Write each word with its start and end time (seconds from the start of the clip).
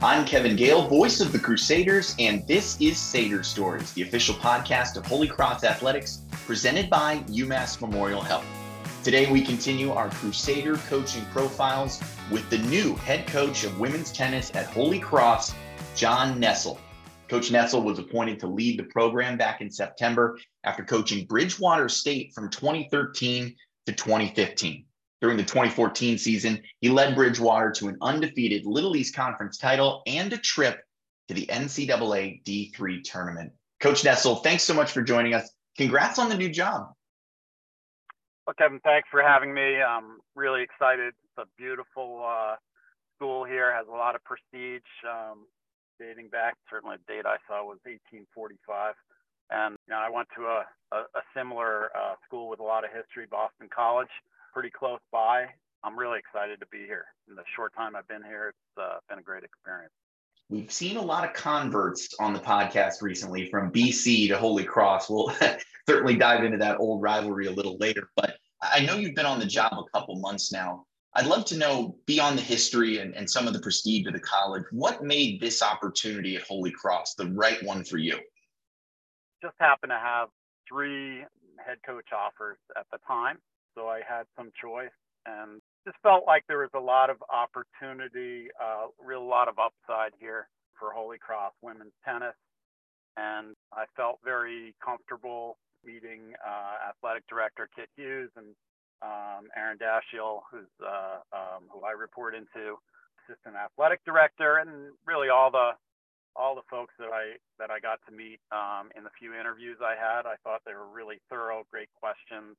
I'm 0.00 0.24
Kevin 0.24 0.54
Gale, 0.54 0.86
voice 0.86 1.20
of 1.20 1.32
the 1.32 1.40
Crusaders, 1.40 2.14
and 2.20 2.46
this 2.46 2.80
is 2.80 2.94
Sader 2.98 3.44
Stories, 3.44 3.92
the 3.94 4.02
official 4.02 4.36
podcast 4.36 4.96
of 4.96 5.04
Holy 5.04 5.26
Cross 5.26 5.64
Athletics, 5.64 6.20
presented 6.46 6.88
by 6.88 7.16
UMass 7.26 7.80
Memorial 7.80 8.20
Health. 8.20 8.46
Today, 9.02 9.28
we 9.28 9.42
continue 9.42 9.90
our 9.90 10.08
Crusader 10.10 10.76
coaching 10.88 11.24
profiles 11.32 12.00
with 12.30 12.48
the 12.48 12.58
new 12.58 12.94
head 12.94 13.26
coach 13.26 13.64
of 13.64 13.80
women's 13.80 14.12
tennis 14.12 14.54
at 14.54 14.66
Holy 14.66 15.00
Cross, 15.00 15.52
John 15.96 16.40
Nessel. 16.40 16.78
Coach 17.28 17.50
Nessel 17.50 17.82
was 17.82 17.98
appointed 17.98 18.38
to 18.38 18.46
lead 18.46 18.78
the 18.78 18.84
program 18.84 19.36
back 19.36 19.60
in 19.60 19.68
September 19.68 20.38
after 20.62 20.84
coaching 20.84 21.26
Bridgewater 21.26 21.88
State 21.88 22.32
from 22.36 22.50
2013 22.50 23.52
to 23.86 23.92
2015. 23.92 24.84
During 25.20 25.36
the 25.36 25.42
2014 25.42 26.16
season, 26.16 26.62
he 26.80 26.90
led 26.90 27.16
Bridgewater 27.16 27.72
to 27.72 27.88
an 27.88 27.96
undefeated 28.00 28.66
Little 28.66 28.94
East 28.94 29.16
Conference 29.16 29.58
title 29.58 30.02
and 30.06 30.32
a 30.32 30.38
trip 30.38 30.80
to 31.26 31.34
the 31.34 31.46
NCAA 31.46 32.44
D3 32.44 33.02
tournament. 33.02 33.52
Coach 33.80 34.02
Nessel, 34.02 34.42
thanks 34.42 34.62
so 34.62 34.74
much 34.74 34.92
for 34.92 35.02
joining 35.02 35.34
us. 35.34 35.50
Congrats 35.76 36.18
on 36.18 36.28
the 36.28 36.36
new 36.36 36.48
job. 36.48 36.92
Well, 38.46 38.54
Kevin, 38.56 38.80
thanks 38.84 39.08
for 39.10 39.20
having 39.22 39.52
me. 39.52 39.82
I'm 39.82 40.18
really 40.36 40.62
excited. 40.62 41.08
It's 41.08 41.38
a 41.38 41.46
beautiful 41.58 42.24
uh, 42.24 42.54
school 43.16 43.44
here, 43.44 43.72
has 43.72 43.86
a 43.88 43.90
lot 43.90 44.14
of 44.14 44.22
prestige. 44.24 44.82
Um, 45.04 45.46
dating 45.98 46.28
back, 46.28 46.54
certainly 46.70 46.96
the 46.96 47.12
date 47.12 47.26
I 47.26 47.36
saw 47.48 47.66
was 47.66 47.78
1845. 47.82 48.94
And 49.50 49.76
you 49.86 49.94
know, 49.94 50.00
I 50.00 50.10
went 50.10 50.28
to 50.36 50.44
a, 50.44 50.64
a, 50.92 50.98
a 51.18 51.22
similar 51.36 51.90
uh, 51.96 52.14
school 52.24 52.48
with 52.48 52.60
a 52.60 52.62
lot 52.62 52.84
of 52.84 52.90
history, 52.94 53.26
Boston 53.28 53.68
College 53.74 54.12
pretty 54.58 54.70
close 54.76 54.98
by. 55.12 55.46
I'm 55.84 55.96
really 55.96 56.18
excited 56.18 56.58
to 56.58 56.66
be 56.72 56.78
here. 56.78 57.04
In 57.28 57.36
the 57.36 57.44
short 57.54 57.72
time 57.76 57.94
I've 57.94 58.08
been 58.08 58.24
here, 58.24 58.48
it's 58.48 58.82
uh, 58.82 58.98
been 59.08 59.20
a 59.20 59.22
great 59.22 59.44
experience. 59.44 59.92
We've 60.50 60.72
seen 60.72 60.96
a 60.96 61.00
lot 61.00 61.24
of 61.24 61.32
converts 61.32 62.08
on 62.18 62.32
the 62.32 62.40
podcast 62.40 63.00
recently 63.00 63.48
from 63.48 63.70
BC 63.70 64.26
to 64.26 64.36
Holy 64.36 64.64
Cross. 64.64 65.10
We'll 65.10 65.32
certainly 65.88 66.16
dive 66.16 66.42
into 66.42 66.58
that 66.58 66.80
old 66.80 67.00
rivalry 67.00 67.46
a 67.46 67.52
little 67.52 67.76
later, 67.78 68.08
but 68.16 68.34
I 68.60 68.80
know 68.80 68.96
you've 68.96 69.14
been 69.14 69.26
on 69.26 69.38
the 69.38 69.46
job 69.46 69.74
a 69.74 69.96
couple 69.96 70.16
months 70.16 70.50
now. 70.52 70.86
I'd 71.14 71.26
love 71.26 71.44
to 71.44 71.56
know, 71.56 71.96
beyond 72.06 72.36
the 72.36 72.42
history 72.42 72.98
and, 72.98 73.14
and 73.14 73.30
some 73.30 73.46
of 73.46 73.52
the 73.52 73.60
prestige 73.60 74.08
of 74.08 74.12
the 74.12 74.18
college, 74.18 74.64
what 74.72 75.04
made 75.04 75.40
this 75.40 75.62
opportunity 75.62 76.34
at 76.34 76.42
Holy 76.42 76.72
Cross 76.72 77.14
the 77.14 77.26
right 77.26 77.62
one 77.62 77.84
for 77.84 77.98
you? 77.98 78.18
Just 79.40 79.54
happened 79.60 79.90
to 79.90 79.98
have 79.98 80.30
three 80.68 81.20
head 81.64 81.78
coach 81.86 82.08
offers 82.12 82.58
at 82.76 82.86
the 82.90 82.98
time 83.06 83.38
so 83.78 83.86
I 83.86 84.00
had 84.02 84.26
some 84.36 84.50
choice 84.60 84.90
and 85.24 85.62
just 85.86 85.96
felt 86.02 86.26
like 86.26 86.42
there 86.48 86.66
was 86.66 86.74
a 86.74 86.82
lot 86.82 87.10
of 87.10 87.16
opportunity, 87.30 88.50
uh, 88.58 88.90
real 88.98 89.22
lot 89.24 89.46
of 89.46 89.54
upside 89.62 90.10
here 90.18 90.48
for 90.78 90.90
Holy 90.90 91.18
Cross 91.18 91.52
women's 91.62 91.94
tennis. 92.04 92.34
And 93.16 93.54
I 93.72 93.84
felt 93.96 94.18
very 94.24 94.74
comfortable 94.84 95.58
meeting 95.86 96.34
uh, 96.42 96.90
athletic 96.90 97.22
director 97.28 97.68
Kit 97.74 97.88
Hughes 97.96 98.30
and 98.34 98.50
um, 99.02 99.46
Aaron 99.56 99.78
Dashiel, 99.78 100.42
who's 100.50 100.70
uh, 100.82 101.22
um, 101.30 101.70
who 101.70 101.86
I 101.86 101.92
report 101.92 102.34
into, 102.34 102.78
assistant 103.22 103.54
athletic 103.54 104.02
director, 104.04 104.58
and 104.58 104.90
really 105.06 105.28
all 105.30 105.50
the 105.50 105.78
all 106.34 106.54
the 106.54 106.66
folks 106.70 106.94
that 106.98 107.10
I 107.14 107.38
that 107.58 107.70
I 107.70 107.78
got 107.78 107.98
to 108.08 108.14
meet 108.14 108.38
um, 108.50 108.90
in 108.98 109.02
the 109.02 109.14
few 109.18 109.34
interviews 109.34 109.78
I 109.82 109.94
had. 109.94 110.26
I 110.26 110.34
thought 110.42 110.62
they 110.66 110.74
were 110.74 110.90
really 110.90 111.22
thorough, 111.30 111.62
great 111.70 111.90
questions, 111.98 112.58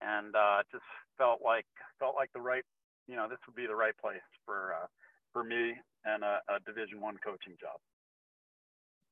and 0.00 0.34
uh, 0.34 0.62
just 0.70 0.84
felt 1.16 1.40
like 1.44 1.66
felt 1.98 2.14
like 2.14 2.30
the 2.32 2.40
right 2.40 2.64
you 3.06 3.16
know 3.16 3.28
this 3.28 3.38
would 3.46 3.56
be 3.56 3.66
the 3.66 3.74
right 3.74 3.96
place 3.98 4.20
for 4.44 4.74
uh, 4.74 4.86
for 5.32 5.44
me 5.44 5.74
and 6.04 6.22
a, 6.22 6.40
a 6.48 6.60
Division 6.66 7.00
One 7.00 7.16
coaching 7.24 7.54
job. 7.60 7.78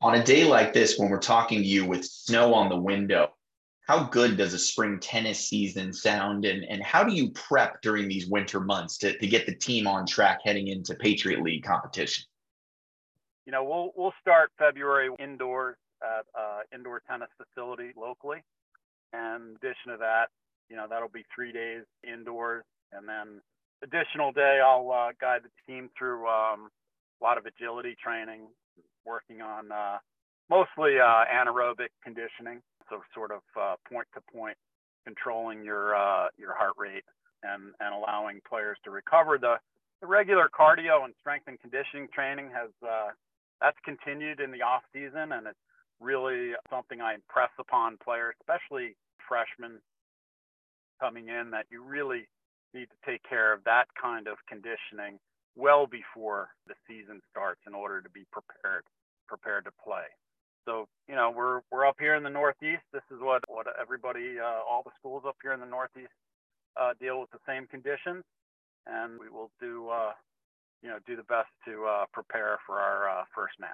On 0.03 0.15
a 0.15 0.23
day 0.23 0.45
like 0.45 0.73
this, 0.73 0.98
when 0.98 1.09
we're 1.09 1.19
talking 1.19 1.59
to 1.59 1.67
you 1.67 1.87
with 1.87 2.05
snow 2.05 2.53
on 2.53 2.69
the 2.69 2.77
window, 2.77 3.31
how 3.87 4.05
good 4.05 4.37
does 4.37 4.53
a 4.53 4.59
spring 4.59 4.99
tennis 5.00 5.49
season 5.49 5.93
sound, 5.93 6.44
and 6.44 6.65
and 6.65 6.83
how 6.83 7.03
do 7.05 7.15
you 7.15 7.31
prep 7.31 7.81
during 7.82 8.09
these 8.09 8.27
winter 8.27 8.61
months 8.61 8.99
to 8.99 9.16
to 9.16 9.27
get 9.27 9.47
the 9.47 9.55
team 9.55 9.87
on 9.87 10.06
track 10.06 10.41
heading 10.44 10.69
into 10.69 10.94
Patriot 10.94 11.43
League 11.43 11.65
competition? 11.65 12.25
You 13.47 13.53
know, 13.53 13.65
we'll 13.65 13.93
we'll 13.97 14.15
start 14.21 14.50
February 14.59 15.09
indoors 15.19 15.77
at 16.03 16.27
uh, 16.38 16.61
indoor 16.75 17.00
tennis 17.09 17.28
facility 17.37 17.93
locally, 17.97 18.43
and 19.12 19.50
in 19.50 19.56
addition 19.56 19.93
to 19.93 19.97
that, 19.99 20.27
you 20.69 20.77
know, 20.77 20.87
that'll 20.88 21.09
be 21.09 21.25
three 21.34 21.53
days 21.53 21.82
indoors. 22.03 22.65
And 22.93 23.09
then 23.09 23.41
additional 23.82 24.32
day, 24.32 24.60
I'll 24.65 24.91
uh, 24.91 25.12
guide 25.21 25.43
the 25.44 25.50
team 25.66 25.91
through 25.99 26.27
um, 26.27 26.69
a 27.21 27.25
lot 27.25 27.38
of 27.38 27.47
agility 27.47 27.97
training, 28.03 28.49
working 29.05 29.41
on 29.41 29.71
uh, 29.72 29.99
mostly 30.50 30.99
uh, 30.99 31.25
anaerobic 31.32 31.91
conditioning. 32.03 32.60
So 32.88 33.00
sort 33.15 33.32
of 33.32 33.43
point 33.88 34.06
to 34.15 34.21
point 34.32 34.56
controlling 35.05 35.65
your 35.65 35.97
uh, 35.97 36.28
your 36.38 36.55
heart 36.55 36.75
rate 36.76 37.05
and, 37.43 37.72
and 37.81 37.94
allowing 37.94 38.41
players 38.49 38.78
to 38.84 38.91
recover. 38.91 39.38
The, 39.38 39.56
the 40.00 40.06
regular 40.06 40.49
cardio 40.49 41.05
and 41.05 41.15
strength 41.21 41.47
and 41.49 41.59
conditioning 41.60 42.09
training 42.12 42.50
has 42.55 42.71
uh, 42.82 43.10
that's 43.60 43.78
continued 43.84 44.41
in 44.41 44.50
the 44.50 44.62
off 44.62 44.82
season 44.93 45.32
and 45.32 45.47
it's 45.47 45.59
really 46.00 46.53
something 46.69 47.00
I 47.00 47.15
impress 47.15 47.50
upon 47.59 47.97
players, 48.03 48.34
especially 48.43 48.97
freshmen 49.26 49.81
coming 51.01 51.29
in 51.29 51.51
that 51.51 51.67
you 51.71 51.83
really 51.83 52.29
need 52.75 52.89
to 52.91 53.11
take 53.11 53.23
care 53.29 53.53
of 53.53 53.65
that 53.65 53.87
kind 54.01 54.29
of 54.29 54.37
conditioning 54.49 55.19
well 55.57 55.87
before 55.87 56.49
the 56.67 56.75
season 56.87 57.21
starts 57.31 57.61
in 57.67 57.75
order 57.75 58.03
to 58.03 58.11
be 58.11 58.25
prepared 58.31 58.84
prepared 59.27 59.65
to 59.65 59.73
play. 59.83 60.05
So 60.67 60.87
you 61.09 61.15
know 61.15 61.33
we're 61.35 61.61
we're 61.71 61.87
up 61.87 61.97
here 61.99 62.15
in 62.15 62.23
the 62.23 62.31
Northeast. 62.31 62.83
This 62.93 63.03
is 63.11 63.19
what 63.21 63.43
what 63.49 63.67
everybody 63.81 64.39
uh, 64.39 64.61
all 64.69 64.83
the 64.85 64.91
schools 64.99 65.23
up 65.27 65.37
here 65.43 65.53
in 65.53 65.61
the 65.61 65.67
Northeast 65.67 66.12
uh, 66.81 66.93
deal 67.01 67.21
with 67.21 67.31
the 67.31 67.39
same 67.47 67.67
conditions, 67.67 68.25
and 68.87 69.19
we 69.19 69.29
will 69.29 69.51
do 69.61 69.89
uh, 69.89 70.12
you 70.83 70.89
know 70.89 70.99
do 71.06 71.17
the 71.17 71.25
best 71.25 71.49
to 71.67 71.85
uh, 71.87 72.05
prepare 72.12 72.59
for 72.67 72.81
our 72.81 73.09
uh, 73.09 73.25
first 73.35 73.55
match. 73.59 73.71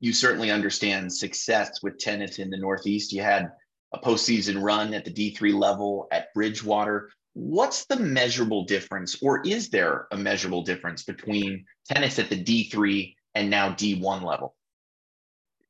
You 0.00 0.12
certainly 0.12 0.50
understand 0.50 1.12
success 1.12 1.82
with 1.82 1.98
tennis 1.98 2.38
in 2.38 2.50
the 2.50 2.56
Northeast. 2.56 3.12
You 3.12 3.22
had 3.22 3.52
a 3.92 3.98
postseason 3.98 4.62
run 4.62 4.94
at 4.94 5.04
the 5.04 5.10
D3 5.10 5.54
level 5.54 6.08
at 6.10 6.32
Bridgewater. 6.34 7.10
What's 7.34 7.86
the 7.86 7.96
measurable 7.96 8.64
difference, 8.64 9.22
or 9.22 9.46
is 9.46 9.70
there 9.70 10.08
a 10.10 10.16
measurable 10.16 10.62
difference 10.62 11.04
between 11.04 11.64
tennis 11.88 12.18
at 12.18 12.28
the 12.28 12.42
D3 12.42 13.14
and 13.34 13.48
now 13.48 13.70
D1 13.70 14.22
level? 14.22 14.56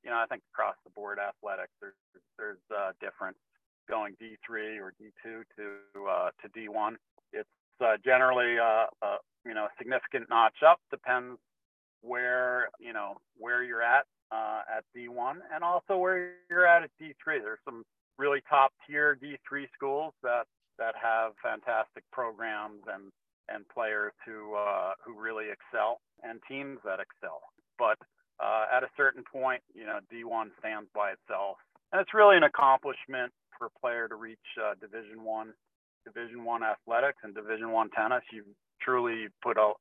You 0.02 0.10
know, 0.10 0.16
I 0.16 0.26
think 0.26 0.42
across 0.54 0.76
the 0.84 0.90
board 0.90 1.18
athletics, 1.18 1.72
there's 1.80 1.94
there's 2.38 2.58
a 2.70 2.92
difference 3.04 3.36
going 3.88 4.14
D3 4.22 4.80
or 4.80 4.94
D2 5.00 5.42
to 5.56 6.06
uh, 6.08 6.30
to 6.42 6.48
D1. 6.48 6.94
It's 7.32 7.48
uh, 7.80 7.96
generally 8.04 8.58
uh, 8.58 8.86
uh, 9.02 9.16
you 9.44 9.54
know 9.54 9.64
a 9.64 9.70
significant 9.76 10.28
notch 10.30 10.62
up. 10.66 10.80
Depends 10.90 11.38
where 12.00 12.70
you 12.78 12.92
know 12.92 13.16
where 13.36 13.62
you're 13.62 13.82
at 13.82 14.06
uh, 14.30 14.60
at 14.76 14.84
D1 14.96 15.36
and 15.54 15.64
also 15.64 15.96
where 15.96 16.32
you're 16.50 16.66
at 16.66 16.84
at 16.84 16.90
D3. 17.00 17.42
There's 17.42 17.58
some 17.64 17.84
really 18.18 18.40
top 18.48 18.72
tier 18.86 19.16
D3 19.22 19.66
schools 19.74 20.12
that 20.22 20.44
that 20.78 20.94
have 21.00 21.32
fantastic 21.42 22.04
programs 22.12 22.82
and 22.92 23.10
and 23.48 23.66
players 23.68 24.12
who 24.26 24.54
uh, 24.54 24.92
who 25.04 25.18
really 25.18 25.46
excel 25.50 26.00
and 26.22 26.40
teams 26.48 26.78
that 26.84 27.00
excel. 27.00 27.40
But 27.78 27.96
uh, 28.42 28.66
at 28.74 28.82
a 28.82 28.90
certain 28.96 29.24
point, 29.30 29.62
you 29.74 29.86
know, 29.86 29.98
D1 30.12 30.50
stands 30.58 30.88
by 30.94 31.12
itself, 31.12 31.56
and 31.92 32.00
it's 32.00 32.14
really 32.14 32.36
an 32.36 32.44
accomplishment 32.44 33.32
for 33.56 33.66
a 33.66 33.80
player 33.80 34.08
to 34.08 34.14
reach 34.14 34.46
uh, 34.60 34.74
Division 34.80 35.24
One, 35.24 35.54
Division 36.04 36.44
One 36.44 36.62
athletics 36.62 37.18
and 37.22 37.34
Division 37.34 37.70
One 37.72 37.90
tennis. 37.90 38.22
You 38.32 38.44
truly 38.82 39.28
put 39.42 39.56
a 39.56 39.72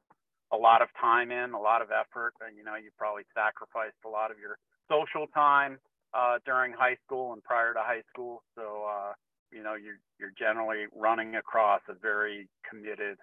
a 0.53 0.58
lot 0.58 0.81
of 0.81 0.88
time 1.00 1.29
in, 1.29 1.52
a 1.52 1.59
lot 1.59 1.82
of 1.82 1.90
effort, 1.91 2.34
and 2.40 2.56
you 2.56 2.64
know, 2.64 2.76
you 2.76 2.90
probably 2.97 3.23
sacrificed 3.35 4.00
a 4.06 4.09
lot 4.09 4.32
of 4.32 4.40
your 4.40 4.58
social 4.88 5.28
time 5.34 5.78
uh, 6.17 6.40
during 6.46 6.73
high 6.73 6.97
school 7.05 7.34
and 7.34 7.43
prior 7.43 7.73
to 7.73 7.79
high 7.79 8.02
school. 8.11 8.41
So, 8.58 8.85
uh, 8.90 9.14
you 9.52 9.64
know, 9.64 9.75
you're, 9.75 9.99
you're 10.19 10.34
generally 10.37 10.85
running 10.93 11.35
across 11.35 11.81
a 11.87 11.93
very 11.93 12.49
committed 12.69 13.17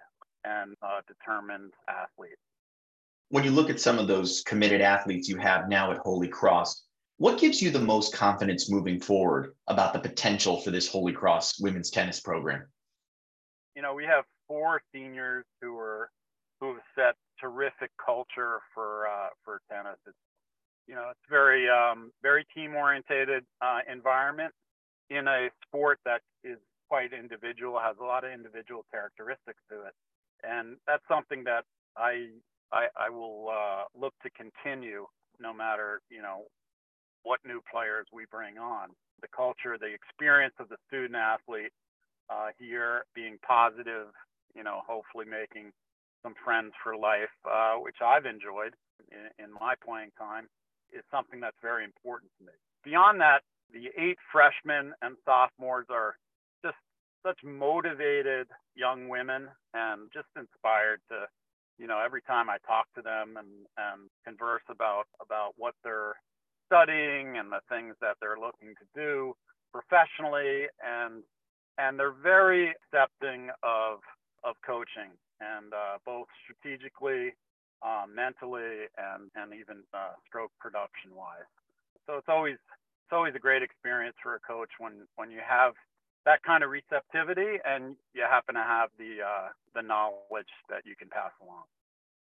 and 0.45 0.75
uh, 0.81 1.01
determined 1.07 1.73
athlete. 1.89 2.37
When 3.29 3.43
you 3.43 3.51
look 3.51 3.69
at 3.69 3.79
some 3.79 3.99
of 3.99 4.07
those 4.07 4.43
committed 4.45 4.81
athletes 4.81 5.27
you 5.27 5.37
have 5.37 5.67
now 5.67 5.91
at 5.91 5.97
Holy 5.97 6.27
Cross, 6.27 6.85
what 7.17 7.39
gives 7.39 7.61
you 7.61 7.71
the 7.71 7.79
most 7.79 8.13
confidence 8.13 8.69
moving 8.69 8.99
forward 8.99 9.53
about 9.67 9.93
the 9.93 9.99
potential 9.99 10.61
for 10.61 10.71
this 10.71 10.87
Holy 10.87 11.13
Cross 11.13 11.59
women's 11.59 11.89
tennis 11.89 12.19
program? 12.19 12.65
You 13.75 13.81
know, 13.81 13.93
we 13.93 14.05
have 14.05 14.25
four 14.47 14.81
seniors 14.93 15.45
who 15.61 15.77
are 15.77 16.09
who 16.61 16.73
have 16.73 16.81
set 16.95 17.15
terrific 17.41 17.91
culture 18.03 18.59
for 18.73 19.07
uh, 19.07 19.29
for 19.43 19.61
tennis. 19.71 19.97
It's 20.05 20.15
you 20.87 20.95
know, 20.95 21.09
it's 21.11 21.29
very 21.29 21.67
um, 21.69 22.11
very 22.21 22.45
team 22.55 22.75
orientated 22.75 23.43
uh, 23.61 23.79
environment 23.91 24.53
in 25.09 25.27
a 25.27 25.49
sport 25.65 25.99
that 26.05 26.21
is 26.43 26.57
quite 26.89 27.13
individual, 27.13 27.79
has 27.79 27.95
a 27.99 28.03
lot 28.03 28.23
of 28.23 28.31
individual 28.31 28.85
characteristics 28.91 29.59
to 29.69 29.81
it, 29.85 29.93
and 30.43 30.77
that's 30.87 31.03
something 31.07 31.43
that 31.45 31.65
I 31.97 32.29
I, 32.71 32.87
I 32.97 33.09
will 33.09 33.49
uh, 33.49 33.83
look 33.99 34.13
to 34.23 34.29
continue 34.31 35.05
no 35.39 35.53
matter 35.53 36.01
you 36.09 36.21
know 36.21 36.45
what 37.23 37.39
new 37.45 37.61
players 37.71 38.05
we 38.13 38.25
bring 38.29 38.57
on. 38.57 38.89
The 39.21 39.27
culture, 39.35 39.77
the 39.79 39.91
experience 39.93 40.53
of 40.59 40.69
the 40.69 40.77
student 40.87 41.15
athlete 41.15 41.71
uh, 42.29 42.49
here 42.59 43.05
being 43.15 43.37
positive, 43.47 44.07
you 44.55 44.63
know, 44.63 44.81
hopefully 44.87 45.25
making 45.25 45.71
some 46.21 46.33
friends 46.43 46.73
for 46.83 46.95
life, 46.95 47.33
uh, 47.49 47.75
which 47.75 47.97
I've 48.01 48.25
enjoyed 48.25 48.73
in, 49.11 49.43
in 49.43 49.53
my 49.53 49.73
playing 49.83 50.11
time, 50.17 50.47
is 50.93 51.03
something 51.11 51.39
that's 51.39 51.57
very 51.61 51.83
important 51.83 52.31
to 52.39 52.45
me. 52.45 52.53
Beyond 52.83 53.21
that, 53.21 53.41
the 53.73 53.89
eight 53.97 54.17
freshmen 54.31 54.93
and 55.01 55.15
sophomores 55.25 55.87
are 55.89 56.15
just 56.63 56.77
such 57.25 57.39
motivated 57.43 58.47
young 58.75 59.09
women 59.09 59.47
and 59.73 60.09
just 60.13 60.27
inspired 60.35 61.01
to 61.09 61.25
you 61.77 61.87
know 61.87 61.99
every 62.03 62.21
time 62.21 62.49
i 62.49 62.57
talk 62.65 62.85
to 62.95 63.01
them 63.01 63.35
and 63.37 63.65
and 63.77 64.09
converse 64.23 64.61
about 64.69 65.05
about 65.21 65.53
what 65.57 65.73
they're 65.83 66.15
studying 66.67 67.37
and 67.37 67.51
the 67.51 67.59
things 67.69 67.95
that 68.01 68.15
they're 68.21 68.39
looking 68.39 68.73
to 68.79 68.85
do 68.95 69.33
professionally 69.73 70.67
and 70.79 71.23
and 71.77 71.99
they're 71.99 72.15
very 72.23 72.69
accepting 72.71 73.49
of 73.63 73.99
of 74.43 74.55
coaching 74.65 75.11
and 75.41 75.73
uh, 75.73 75.97
both 76.05 76.27
strategically 76.43 77.33
um, 77.85 78.13
mentally 78.15 78.89
and 78.97 79.29
and 79.35 79.53
even 79.53 79.83
uh, 79.93 80.17
stroke 80.27 80.51
production 80.59 81.13
wise 81.13 81.47
so 82.07 82.17
it's 82.17 82.29
always 82.29 82.57
it's 83.05 83.13
always 83.13 83.35
a 83.35 83.39
great 83.39 83.61
experience 83.61 84.15
for 84.21 84.35
a 84.35 84.39
coach 84.39 84.69
when 84.79 85.05
when 85.15 85.29
you 85.29 85.39
have 85.47 85.73
that 86.25 86.41
kind 86.41 86.63
of 86.63 86.71
receptivity 86.71 87.59
and 87.65 87.95
you 88.13 88.23
happen 88.27 88.55
to 88.55 88.63
have 88.63 88.89
the 88.97 89.21
uh, 89.21 89.47
the 89.75 89.81
knowledge 89.81 90.49
that 90.69 90.81
you 90.85 90.95
can 90.97 91.07
pass 91.09 91.31
along 91.41 91.63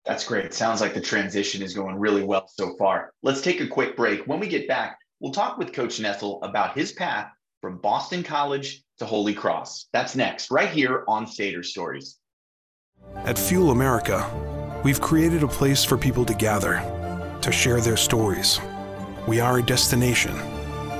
that's 0.04 0.26
great. 0.26 0.52
Sounds 0.52 0.80
like 0.80 0.94
the 0.94 1.00
transition 1.00 1.62
is 1.62 1.74
going 1.74 1.96
really 1.96 2.24
well 2.24 2.48
so 2.48 2.74
far. 2.76 3.12
Let's 3.22 3.40
take 3.40 3.60
a 3.60 3.68
quick 3.68 3.96
break. 3.96 4.26
When 4.26 4.40
we 4.40 4.48
get 4.48 4.66
back, 4.66 4.98
we'll 5.20 5.32
talk 5.32 5.58
with 5.58 5.72
Coach 5.72 5.98
Nessel 6.00 6.40
about 6.42 6.76
his 6.76 6.92
path 6.92 7.30
from 7.60 7.78
Boston 7.78 8.24
College 8.24 8.82
to 8.98 9.06
Holy 9.06 9.32
Cross. 9.32 9.86
That's 9.92 10.16
next, 10.16 10.50
right 10.50 10.68
here 10.68 11.04
on 11.06 11.26
Sader 11.26 11.64
Stories. 11.64 12.18
At 13.14 13.38
Fuel 13.38 13.70
America, 13.70 14.28
we've 14.82 15.00
created 15.00 15.42
a 15.42 15.48
place 15.48 15.84
for 15.84 15.96
people 15.96 16.24
to 16.24 16.34
gather, 16.34 16.82
to 17.40 17.52
share 17.52 17.80
their 17.80 17.96
stories. 17.96 18.60
We 19.26 19.38
are 19.40 19.58
a 19.58 19.62
destination, 19.62 20.36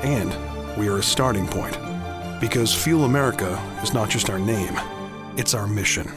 and 0.03 0.31
we 0.79 0.89
are 0.89 0.99
a 0.99 1.03
starting 1.03 1.49
point. 1.49 1.77
Because 2.41 2.75
Fuel 2.75 3.05
America 3.05 3.61
is 3.83 3.93
not 3.93 4.09
just 4.09 4.31
our 4.31 4.39
name, 4.39 4.79
it's 5.37 5.55
our 5.55 5.67
mission. 5.67 6.11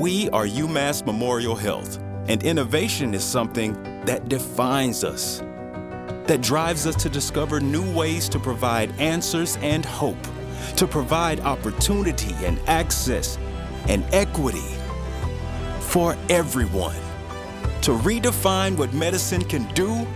We 0.00 0.30
are 0.30 0.46
UMass 0.46 1.04
Memorial 1.04 1.56
Health, 1.56 1.98
and 2.28 2.42
innovation 2.42 3.14
is 3.14 3.24
something 3.24 3.72
that 4.04 4.28
defines 4.28 5.02
us, 5.02 5.40
that 6.26 6.40
drives 6.40 6.86
us 6.86 6.94
to 7.02 7.08
discover 7.08 7.60
new 7.60 7.94
ways 7.94 8.28
to 8.28 8.38
provide 8.38 8.92
answers 9.00 9.56
and 9.60 9.84
hope, 9.84 10.22
to 10.76 10.86
provide 10.86 11.40
opportunity 11.40 12.34
and 12.44 12.60
access 12.66 13.38
and 13.88 14.04
equity 14.12 14.77
for 15.88 16.16
everyone, 16.28 16.94
to 17.80 17.92
redefine 17.92 18.76
what 18.76 18.92
medicine 18.92 19.42
can 19.42 19.66
do 19.72 20.06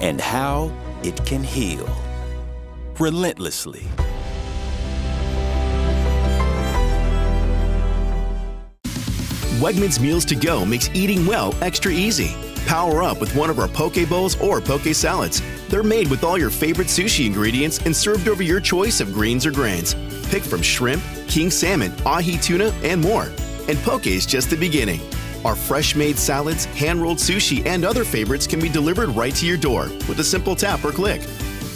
and 0.00 0.20
how 0.20 0.72
it 1.02 1.26
can 1.26 1.42
heal 1.42 1.88
relentlessly. 3.00 3.82
Wegmans 9.60 9.98
Meals 9.98 10.24
to 10.26 10.36
Go 10.36 10.64
makes 10.64 10.88
eating 10.94 11.26
well 11.26 11.52
extra 11.60 11.90
easy. 11.90 12.34
Power 12.66 13.02
up 13.02 13.20
with 13.20 13.34
one 13.34 13.50
of 13.50 13.58
our 13.58 13.68
poke 13.68 14.08
bowls 14.08 14.40
or 14.40 14.60
poke 14.60 14.82
salads. 14.94 15.42
They're 15.68 15.82
made 15.82 16.08
with 16.08 16.22
all 16.22 16.38
your 16.38 16.50
favorite 16.50 16.88
sushi 16.88 17.26
ingredients 17.26 17.78
and 17.84 17.96
served 17.96 18.28
over 18.28 18.42
your 18.42 18.60
choice 18.60 19.00
of 19.00 19.12
greens 19.12 19.44
or 19.44 19.50
grains. 19.50 19.94
Pick 20.28 20.42
from 20.42 20.62
shrimp, 20.62 21.02
king 21.26 21.50
salmon, 21.50 21.92
ahi 22.06 22.38
tuna, 22.38 22.72
and 22.82 23.00
more. 23.00 23.28
And 23.68 23.78
poke 23.78 24.06
is 24.06 24.26
just 24.26 24.50
the 24.50 24.56
beginning. 24.56 25.00
Our 25.44 25.54
fresh 25.54 25.94
made 25.94 26.18
salads, 26.18 26.64
hand 26.66 27.02
rolled 27.02 27.18
sushi, 27.18 27.64
and 27.66 27.84
other 27.84 28.04
favorites 28.04 28.46
can 28.46 28.60
be 28.60 28.68
delivered 28.68 29.10
right 29.10 29.34
to 29.34 29.46
your 29.46 29.58
door 29.58 29.84
with 30.08 30.18
a 30.20 30.24
simple 30.24 30.56
tap 30.56 30.84
or 30.84 30.92
click. 30.92 31.20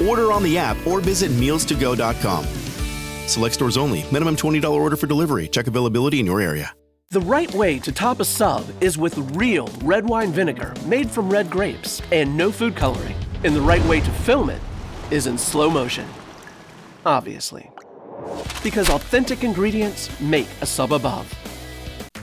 Order 0.06 0.32
on 0.32 0.42
the 0.42 0.56
app 0.56 0.76
or 0.86 1.00
visit 1.00 1.30
mealstogo.com. 1.32 2.44
Select 3.26 3.54
stores 3.54 3.76
only. 3.76 4.04
Minimum 4.10 4.36
$20 4.36 4.70
order 4.70 4.96
for 4.96 5.06
delivery. 5.06 5.48
Check 5.48 5.66
availability 5.66 6.18
in 6.20 6.26
your 6.26 6.40
area. 6.40 6.72
The 7.10 7.20
right 7.22 7.52
way 7.54 7.78
to 7.78 7.90
top 7.90 8.20
a 8.20 8.24
sub 8.24 8.66
is 8.82 8.98
with 8.98 9.16
real 9.34 9.68
red 9.82 10.06
wine 10.06 10.30
vinegar 10.30 10.74
made 10.84 11.10
from 11.10 11.30
red 11.30 11.50
grapes 11.50 12.02
and 12.12 12.36
no 12.36 12.52
food 12.52 12.76
coloring. 12.76 13.16
And 13.44 13.56
the 13.56 13.62
right 13.62 13.84
way 13.86 14.00
to 14.00 14.10
film 14.10 14.50
it 14.50 14.60
is 15.10 15.26
in 15.26 15.38
slow 15.38 15.70
motion. 15.70 16.06
Obviously. 17.06 17.70
Because 18.62 18.90
authentic 18.90 19.42
ingredients 19.42 20.10
make 20.20 20.48
a 20.60 20.66
sub 20.66 20.92
above. 20.92 21.32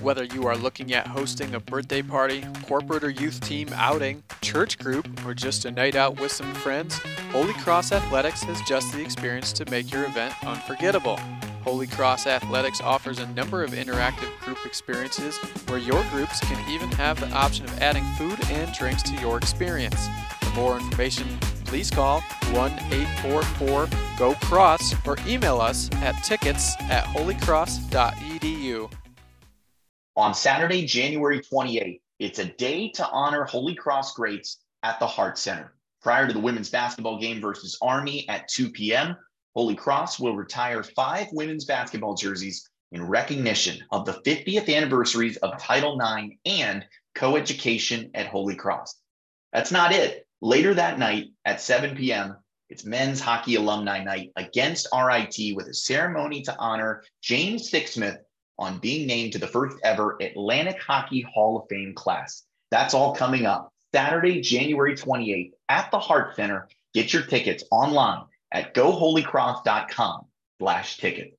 Whether 0.06 0.26
you 0.26 0.46
are 0.46 0.56
looking 0.56 0.94
at 0.94 1.08
hosting 1.08 1.56
a 1.56 1.60
birthday 1.60 2.04
party, 2.04 2.46
corporate 2.68 3.04
or 3.04 3.10
youth 3.10 3.40
team 3.40 3.70
outing, 3.74 4.22
church 4.44 4.78
group, 4.78 5.10
or 5.26 5.34
just 5.34 5.66
a 5.66 5.72
night 5.72 5.96
out 5.96 6.20
with 6.20 6.32
some 6.32 6.54
friends, 6.54 7.00
Holy 7.32 7.54
Cross 7.54 7.92
Athletics 7.92 8.44
has 8.44 8.62
just 8.68 8.94
the 8.94 9.02
experience 9.02 9.52
to 9.54 9.68
make 9.72 9.92
your 9.92 10.06
event 10.06 10.36
unforgettable. 10.46 11.18
Holy 11.64 11.88
Cross 11.88 12.28
Athletics 12.28 12.82
offers 12.82 13.18
a 13.18 13.26
number 13.30 13.64
of 13.64 13.72
interactive 13.72 14.30
group 14.42 14.64
experiences 14.64 15.40
where 15.70 15.80
your 15.80 16.04
groups 16.12 16.40
can 16.42 16.70
even 16.70 16.92
have 16.92 17.20
the 17.20 17.32
option 17.32 17.66
of 17.66 17.82
adding 17.82 18.06
food 18.16 18.38
and 18.52 18.72
drinks 18.74 19.02
to 19.02 19.16
your 19.16 19.40
experience. 19.40 20.08
For 20.42 20.52
more 20.52 20.78
information, 20.78 21.28
please 21.66 21.90
call 21.90 22.22
1 22.52 22.72
844 22.92 23.90
GO 24.20 24.36
CROSS 24.36 24.94
or 25.08 25.18
email 25.26 25.60
us 25.60 25.90
at 25.96 26.14
tickets 26.24 26.76
at 26.82 27.06
holycross.edu. 27.06 28.55
On 30.18 30.34
Saturday, 30.34 30.86
January 30.86 31.42
28th, 31.42 32.00
it's 32.20 32.40
a 32.40 32.46
day 32.46 32.90
to 32.92 33.06
honor 33.10 33.44
Holy 33.44 33.76
Cross 33.76 34.14
greats 34.14 34.62
at 34.82 34.98
the 35.00 35.08
Hart 35.08 35.38
Center. 35.38 35.76
Prior 36.02 36.26
to 36.26 36.32
the 36.32 36.40
women's 36.40 36.70
basketball 36.70 37.20
game 37.20 37.42
versus 37.42 37.78
Army 37.82 38.28
at 38.30 38.48
2 38.48 38.72
p.m., 38.72 39.18
Holy 39.56 39.76
Cross 39.76 40.18
will 40.20 40.38
retire 40.38 40.84
five 40.84 41.28
women's 41.34 41.66
basketball 41.66 42.16
jerseys 42.16 42.70
in 42.94 43.06
recognition 43.06 43.84
of 43.92 44.06
the 44.06 44.22
50th 44.26 44.74
anniversaries 44.74 45.36
of 45.38 45.60
Title 45.60 46.00
IX 46.00 46.36
and 46.46 46.86
coeducation 47.14 48.10
at 48.14 48.28
Holy 48.28 48.56
Cross. 48.56 48.96
That's 49.52 49.72
not 49.72 49.92
it. 49.92 50.26
Later 50.40 50.74
that 50.76 50.98
night 50.98 51.26
at 51.44 51.60
7 51.60 51.94
p.m., 51.98 52.38
it's 52.70 52.86
Men's 52.86 53.20
Hockey 53.20 53.56
Alumni 53.56 54.02
Night 54.02 54.32
against 54.38 54.88
RIT 54.94 55.56
with 55.56 55.68
a 55.68 55.74
ceremony 55.74 56.42
to 56.44 56.58
honor 56.58 57.04
James 57.22 57.70
Sixsmith 57.70 58.20
on 58.58 58.80
being 58.80 59.08
named 59.08 59.34
to 59.34 59.40
the 59.40 59.48
first 59.48 59.78
ever 59.84 60.18
Atlantic 60.22 60.82
Hockey 60.82 61.22
Hall 61.22 61.58
of 61.58 61.68
Fame 61.70 61.94
class. 61.94 62.44
That's 62.72 62.94
all 62.94 63.16
coming 63.16 63.46
up 63.46 63.72
Saturday, 63.94 64.42
January 64.42 64.96
28th 64.96 65.52
at 65.70 65.92
the 65.92 66.00
Hart 66.00 66.36
Center. 66.36 66.68
Get 66.94 67.14
your 67.14 67.24
tickets 67.24 67.64
online 67.72 68.24
at 68.52 68.74
goholycross.com 68.74 70.26
slash 70.60 70.98
ticket. 70.98 71.38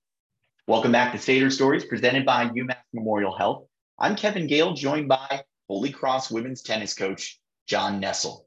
Welcome 0.67 0.93
back 0.93 1.13
to 1.13 1.19
Sader 1.19 1.53
Stories 1.53 1.85
presented 1.85 2.27
by 2.27 2.49
UMass 2.49 2.77
Memorial 2.93 3.37
Health. 3.37 3.67
I'm 3.99 4.17
Kevin 4.17 4.47
Gale, 4.47 4.75
joined 4.75 5.09
by 5.09 5.45
Holy 5.69 5.91
Cross 5.91 6.31
women's 6.31 6.63
tennis 6.63 6.93
coach, 6.93 7.39
John 7.67 8.01
Nessel. 8.01 8.47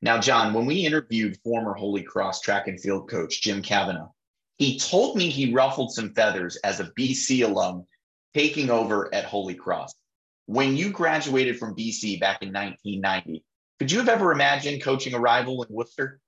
Now, 0.00 0.20
John, 0.20 0.54
when 0.54 0.66
we 0.66 0.86
interviewed 0.86 1.38
former 1.44 1.74
Holy 1.74 2.02
Cross 2.02 2.40
track 2.40 2.68
and 2.68 2.80
field 2.80 3.10
coach, 3.10 3.42
Jim 3.42 3.62
Kavanaugh, 3.62 4.10
he 4.56 4.78
told 4.78 5.16
me 5.16 5.28
he 5.28 5.52
ruffled 5.52 5.92
some 5.92 6.14
feathers 6.14 6.56
as 6.64 6.80
a 6.80 6.90
BC 6.98 7.44
alum 7.44 7.86
taking 8.34 8.70
over 8.70 9.12
at 9.14 9.24
Holy 9.24 9.54
Cross. 9.54 9.94
When 10.46 10.76
you 10.76 10.90
graduated 10.90 11.58
from 11.58 11.74
BC 11.74 12.20
back 12.20 12.42
in 12.42 12.52
1990, 12.52 13.44
could 13.78 13.92
you 13.92 13.98
have 13.98 14.08
ever 14.08 14.32
imagined 14.32 14.82
coaching 14.82 15.14
a 15.14 15.18
rival 15.18 15.62
in 15.62 15.74
Worcester? 15.74 16.20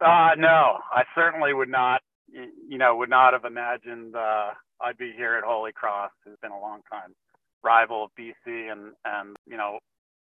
Uh, 0.00 0.30
no, 0.36 0.78
I 0.92 1.04
certainly 1.14 1.52
would 1.52 1.68
not. 1.68 2.02
You 2.28 2.76
know, 2.76 2.96
would 2.96 3.08
not 3.08 3.32
have 3.32 3.44
imagined 3.44 4.14
uh, 4.14 4.50
I'd 4.80 4.98
be 4.98 5.12
here 5.16 5.36
at 5.36 5.44
Holy 5.44 5.72
Cross, 5.72 6.10
who's 6.24 6.36
been 6.42 6.50
a 6.50 6.60
long 6.60 6.80
time 6.90 7.14
rival 7.62 8.04
of 8.04 8.10
BC, 8.18 8.70
and 8.70 8.92
and 9.04 9.36
you 9.46 9.56
know, 9.56 9.78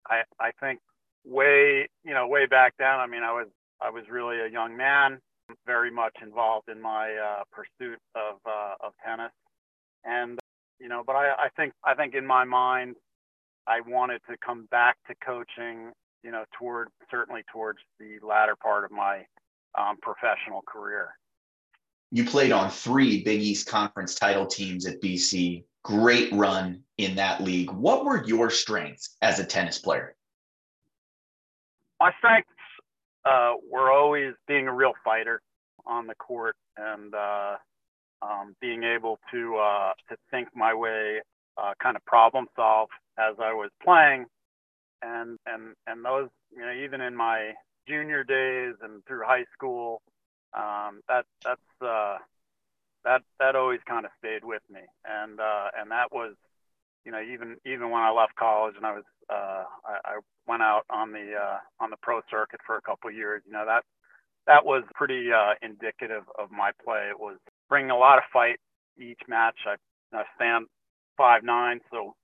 I 0.08 0.22
I 0.40 0.50
think 0.60 0.80
way 1.24 1.88
you 2.04 2.14
know 2.14 2.26
way 2.26 2.46
back 2.46 2.74
then. 2.78 2.88
I 2.88 3.06
mean, 3.06 3.22
I 3.22 3.32
was 3.32 3.48
I 3.80 3.90
was 3.90 4.04
really 4.10 4.40
a 4.40 4.48
young 4.48 4.76
man, 4.76 5.20
very 5.66 5.90
much 5.90 6.16
involved 6.22 6.68
in 6.68 6.80
my 6.80 7.14
uh, 7.14 7.42
pursuit 7.52 7.98
of 8.14 8.36
uh, 8.46 8.74
of 8.80 8.92
tennis, 9.04 9.32
and 10.04 10.38
you 10.80 10.88
know, 10.88 11.02
but 11.06 11.14
I 11.14 11.32
I 11.38 11.48
think 11.56 11.72
I 11.84 11.94
think 11.94 12.14
in 12.14 12.26
my 12.26 12.44
mind, 12.44 12.96
I 13.66 13.80
wanted 13.86 14.20
to 14.28 14.36
come 14.44 14.66
back 14.70 14.96
to 15.08 15.14
coaching. 15.24 15.92
You 16.24 16.30
know, 16.30 16.44
toward 16.56 16.88
certainly 17.10 17.42
towards 17.52 17.80
the 17.98 18.24
latter 18.24 18.54
part 18.54 18.84
of 18.84 18.92
my 18.92 19.26
um, 19.76 19.96
professional 20.00 20.62
career. 20.66 21.08
You 22.10 22.24
played 22.24 22.52
on 22.52 22.70
three 22.70 23.24
Big 23.24 23.40
East 23.40 23.66
Conference 23.66 24.14
title 24.14 24.46
teams 24.46 24.86
at 24.86 25.00
BC. 25.00 25.64
great 25.82 26.32
run 26.32 26.82
in 26.98 27.16
that 27.16 27.42
league. 27.42 27.70
What 27.72 28.04
were 28.04 28.24
your 28.24 28.50
strengths 28.50 29.16
as 29.20 29.40
a 29.40 29.44
tennis 29.44 29.78
player? 29.78 30.14
My 31.98 32.12
strengths 32.18 32.50
uh, 33.24 33.54
were 33.70 33.90
always 33.90 34.34
being 34.46 34.68
a 34.68 34.72
real 34.72 34.92
fighter 35.04 35.40
on 35.86 36.06
the 36.06 36.14
court 36.14 36.56
and 36.76 37.14
uh, 37.14 37.56
um, 38.22 38.56
being 38.60 38.84
able 38.84 39.18
to 39.32 39.56
uh, 39.56 39.92
to 40.08 40.16
think 40.30 40.48
my 40.54 40.74
way, 40.74 41.20
uh, 41.56 41.72
kind 41.82 41.96
of 41.96 42.04
problem 42.04 42.46
solve 42.56 42.88
as 43.18 43.34
I 43.42 43.52
was 43.52 43.70
playing, 43.82 44.26
and 45.02 45.38
and 45.46 45.74
and 45.86 46.04
those 46.04 46.28
you 46.50 46.60
know 46.60 46.72
even 46.72 47.00
in 47.00 47.16
my 47.16 47.52
junior 47.88 48.24
days 48.24 48.74
and 48.82 49.04
through 49.06 49.22
high 49.26 49.44
school, 49.52 50.02
um, 50.54 51.00
that 51.08 51.24
that's 51.44 51.60
uh, 51.80 52.18
that 53.04 53.22
that 53.38 53.56
always 53.56 53.80
kind 53.86 54.06
of 54.06 54.12
stayed 54.18 54.44
with 54.44 54.62
me, 54.70 54.80
and 55.04 55.40
uh, 55.40 55.68
and 55.78 55.90
that 55.90 56.12
was 56.12 56.34
you 57.04 57.12
know 57.12 57.20
even 57.20 57.56
even 57.66 57.90
when 57.90 58.02
I 58.02 58.10
left 58.10 58.36
college 58.36 58.74
and 58.76 58.86
I 58.86 58.92
was 58.92 59.04
uh, 59.30 59.64
I, 59.84 59.98
I 60.04 60.18
went 60.46 60.62
out 60.62 60.84
on 60.90 61.12
the 61.12 61.34
uh, 61.34 61.58
on 61.80 61.90
the 61.90 61.96
pro 62.00 62.20
circuit 62.30 62.60
for 62.66 62.76
a 62.76 62.82
couple 62.82 63.10
of 63.10 63.16
years, 63.16 63.42
you 63.46 63.52
know 63.52 63.66
that 63.66 63.84
that 64.46 64.64
was 64.64 64.82
pretty 64.94 65.32
uh, 65.32 65.54
indicative 65.62 66.24
of 66.38 66.50
my 66.50 66.72
play. 66.84 67.08
It 67.10 67.18
was 67.18 67.38
bringing 67.68 67.90
a 67.90 67.96
lot 67.96 68.18
of 68.18 68.24
fight 68.32 68.58
each 68.98 69.20
match. 69.28 69.56
I, 69.66 69.76
I 70.16 70.24
stand 70.36 70.66
five 71.16 71.44
nine, 71.44 71.80
so 71.90 72.14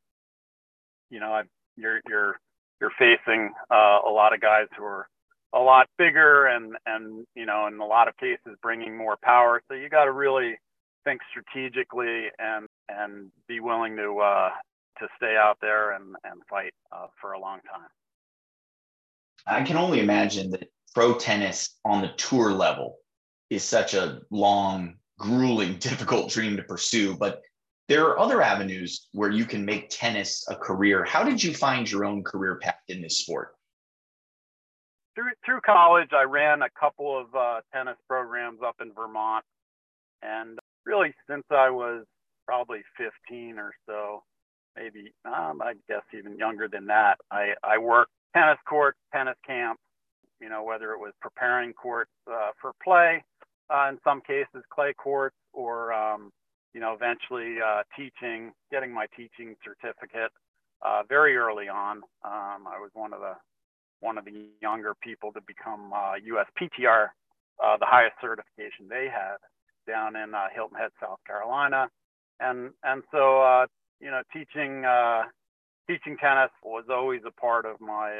you 1.10 1.20
know 1.20 1.32
I, 1.32 1.42
you're 1.76 2.00
you're 2.08 2.38
you're 2.80 2.92
facing 2.98 3.52
uh, 3.70 4.00
a 4.06 4.10
lot 4.10 4.34
of 4.34 4.40
guys 4.40 4.66
who 4.76 4.84
are 4.84 5.08
a 5.54 5.58
lot 5.58 5.86
bigger 5.96 6.46
and 6.46 6.76
and 6.86 7.24
you 7.34 7.46
know 7.46 7.66
in 7.66 7.78
a 7.80 7.86
lot 7.86 8.08
of 8.08 8.16
cases 8.16 8.56
bringing 8.62 8.96
more 8.96 9.16
power. 9.22 9.62
So 9.68 9.74
you 9.74 9.88
got 9.88 10.04
to 10.04 10.12
really 10.12 10.58
think 11.04 11.20
strategically 11.30 12.26
and 12.38 12.66
and 12.88 13.30
be 13.46 13.60
willing 13.60 13.96
to 13.96 14.18
uh, 14.18 14.50
to 14.98 15.08
stay 15.16 15.36
out 15.36 15.58
there 15.60 15.92
and 15.92 16.16
and 16.24 16.42
fight 16.50 16.72
uh, 16.92 17.06
for 17.20 17.32
a 17.32 17.40
long 17.40 17.60
time. 17.60 17.88
I 19.46 19.62
can 19.62 19.76
only 19.76 20.00
imagine 20.00 20.50
that 20.50 20.68
pro 20.94 21.14
tennis 21.14 21.78
on 21.84 22.02
the 22.02 22.08
tour 22.16 22.52
level 22.52 22.98
is 23.50 23.64
such 23.64 23.94
a 23.94 24.20
long, 24.30 24.96
grueling, 25.18 25.74
difficult 25.78 26.30
dream 26.30 26.56
to 26.56 26.62
pursue. 26.62 27.16
But 27.16 27.42
there 27.88 28.06
are 28.06 28.18
other 28.18 28.42
avenues 28.42 29.08
where 29.12 29.30
you 29.30 29.46
can 29.46 29.64
make 29.64 29.88
tennis 29.88 30.46
a 30.48 30.56
career. 30.56 31.04
How 31.04 31.24
did 31.24 31.42
you 31.42 31.54
find 31.54 31.90
your 31.90 32.04
own 32.04 32.22
career 32.22 32.58
path 32.60 32.80
in 32.88 33.00
this 33.00 33.18
sport? 33.18 33.54
Through, 35.14 35.32
through 35.44 35.60
college, 35.62 36.10
I 36.12 36.22
ran 36.22 36.62
a 36.62 36.68
couple 36.78 37.18
of 37.18 37.34
uh, 37.34 37.60
tennis 37.74 37.96
programs 38.06 38.60
up 38.64 38.76
in 38.80 38.92
Vermont. 38.92 39.44
And 40.22 40.58
really, 40.84 41.14
since 41.28 41.44
I 41.50 41.70
was 41.70 42.04
probably 42.46 42.80
15 42.96 43.58
or 43.58 43.72
so, 43.86 44.22
maybe 44.76 45.12
um, 45.24 45.60
I 45.62 45.74
guess 45.88 46.02
even 46.16 46.36
younger 46.36 46.68
than 46.68 46.86
that, 46.86 47.18
I, 47.30 47.54
I 47.64 47.78
worked 47.78 48.12
tennis 48.36 48.58
courts, 48.68 48.98
tennis 49.12 49.36
camps, 49.46 49.80
you 50.40 50.48
know, 50.48 50.62
whether 50.62 50.92
it 50.92 50.98
was 50.98 51.12
preparing 51.20 51.72
courts 51.72 52.10
uh, 52.30 52.50
for 52.60 52.72
play, 52.82 53.22
uh, 53.70 53.88
in 53.90 53.98
some 54.04 54.20
cases 54.20 54.62
clay 54.72 54.92
courts, 54.94 55.36
or 55.52 55.92
um, 55.92 56.30
you 56.74 56.80
know, 56.80 56.92
eventually 56.92 57.56
uh, 57.64 57.82
teaching, 57.96 58.52
getting 58.70 58.92
my 58.92 59.06
teaching 59.16 59.54
certificate 59.64 60.30
uh, 60.82 61.02
very 61.08 61.36
early 61.36 61.68
on. 61.68 61.98
Um, 62.24 62.66
I 62.68 62.78
was 62.78 62.90
one 62.94 63.12
of 63.12 63.20
the 63.20 63.34
one 64.00 64.16
of 64.16 64.24
the 64.24 64.48
younger 64.62 64.94
people 65.02 65.32
to 65.32 65.40
become 65.46 65.92
USPTR, 65.92 67.08
uh, 67.08 67.64
uh, 67.64 67.76
the 67.78 67.86
highest 67.86 68.14
certification 68.20 68.86
they 68.88 69.08
had 69.12 69.38
down 69.88 70.14
in 70.14 70.32
Hilton 70.54 70.78
Head, 70.78 70.90
South 71.00 71.18
Carolina, 71.26 71.88
and 72.40 72.70
and 72.84 73.02
so 73.10 73.66
you 74.00 74.10
know, 74.10 74.22
teaching 74.32 74.84
teaching 75.88 76.16
tennis 76.18 76.50
was 76.62 76.84
always 76.90 77.22
a 77.26 77.40
part 77.40 77.64
of 77.66 77.80
my 77.80 78.12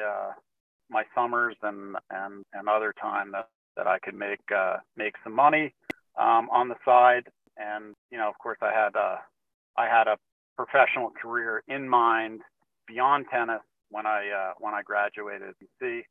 my 0.91 1.05
summers 1.15 1.57
and 1.63 1.97
and 2.11 2.45
and 2.53 2.69
other 2.69 2.95
time 3.01 3.33
that 3.33 3.49
that 3.77 3.87
I 3.87 3.99
could 3.99 4.15
make 4.15 4.41
uh, 4.55 4.77
make 4.97 5.15
some 5.25 5.35
money 5.35 5.75
um, 6.19 6.49
on 6.51 6.69
the 6.69 6.77
side. 6.85 7.29
And 7.57 7.95
you 8.11 8.19
know, 8.19 8.29
of 8.29 8.39
course, 8.39 8.59
I 8.63 8.73
had 8.73 8.95
a 8.95 9.21
uh, 9.79 9.87
had 9.89 10.09
a 10.09 10.17
professional 10.57 11.11
career 11.11 11.63
in 11.69 11.89
mind 11.89 12.41
beyond 12.87 13.27
tennis 13.33 13.63
when 13.91 14.07
I 14.07 14.29
uh, 14.29 14.53
when 14.59 14.75
I 14.75 14.83
graduated 14.83 15.55
BC 15.83 16.03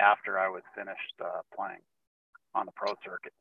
after 0.00 0.38
I 0.38 0.48
was 0.48 0.62
finished 0.74 1.14
uh, 1.22 1.40
playing 1.54 1.80
on 2.54 2.66
the 2.66 2.72
pro 2.72 2.94
circuit. 3.04 3.32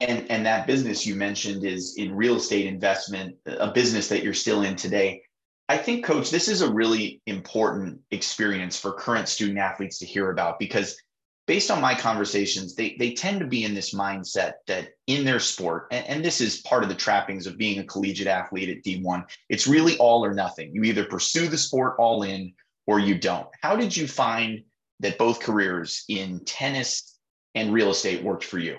And 0.00 0.30
and 0.30 0.46
that 0.46 0.66
business 0.66 1.06
you 1.06 1.14
mentioned 1.14 1.64
is 1.64 1.96
in 1.96 2.14
real 2.14 2.36
estate 2.36 2.66
investment, 2.66 3.36
a 3.46 3.70
business 3.72 4.08
that 4.08 4.22
you're 4.22 4.34
still 4.34 4.62
in 4.62 4.76
today. 4.76 5.22
I 5.70 5.78
think, 5.78 6.04
coach, 6.04 6.32
this 6.32 6.48
is 6.48 6.62
a 6.62 6.72
really 6.72 7.22
important 7.26 8.00
experience 8.10 8.76
for 8.76 8.90
current 8.90 9.28
student 9.28 9.60
athletes 9.60 10.00
to 10.00 10.04
hear 10.04 10.32
about 10.32 10.58
because 10.58 11.00
based 11.46 11.70
on 11.70 11.80
my 11.80 11.94
conversations, 11.94 12.74
they, 12.74 12.96
they 12.98 13.12
tend 13.12 13.38
to 13.38 13.46
be 13.46 13.62
in 13.62 13.72
this 13.72 13.94
mindset 13.94 14.54
that 14.66 14.88
in 15.06 15.24
their 15.24 15.38
sport, 15.38 15.86
and, 15.92 16.04
and 16.08 16.24
this 16.24 16.40
is 16.40 16.62
part 16.62 16.82
of 16.82 16.88
the 16.88 16.94
trappings 16.96 17.46
of 17.46 17.56
being 17.56 17.78
a 17.78 17.84
collegiate 17.84 18.26
athlete 18.26 18.68
at 18.68 18.82
D1, 18.82 19.24
it's 19.48 19.68
really 19.68 19.96
all 19.98 20.24
or 20.24 20.34
nothing. 20.34 20.74
You 20.74 20.82
either 20.82 21.04
pursue 21.04 21.46
the 21.46 21.56
sport 21.56 21.94
all 22.00 22.24
in 22.24 22.52
or 22.88 22.98
you 22.98 23.16
don't. 23.16 23.46
How 23.62 23.76
did 23.76 23.96
you 23.96 24.08
find 24.08 24.64
that 24.98 25.18
both 25.18 25.38
careers 25.38 26.02
in 26.08 26.44
tennis 26.46 27.16
and 27.54 27.72
real 27.72 27.90
estate 27.90 28.24
worked 28.24 28.42
for 28.42 28.58
you? 28.58 28.76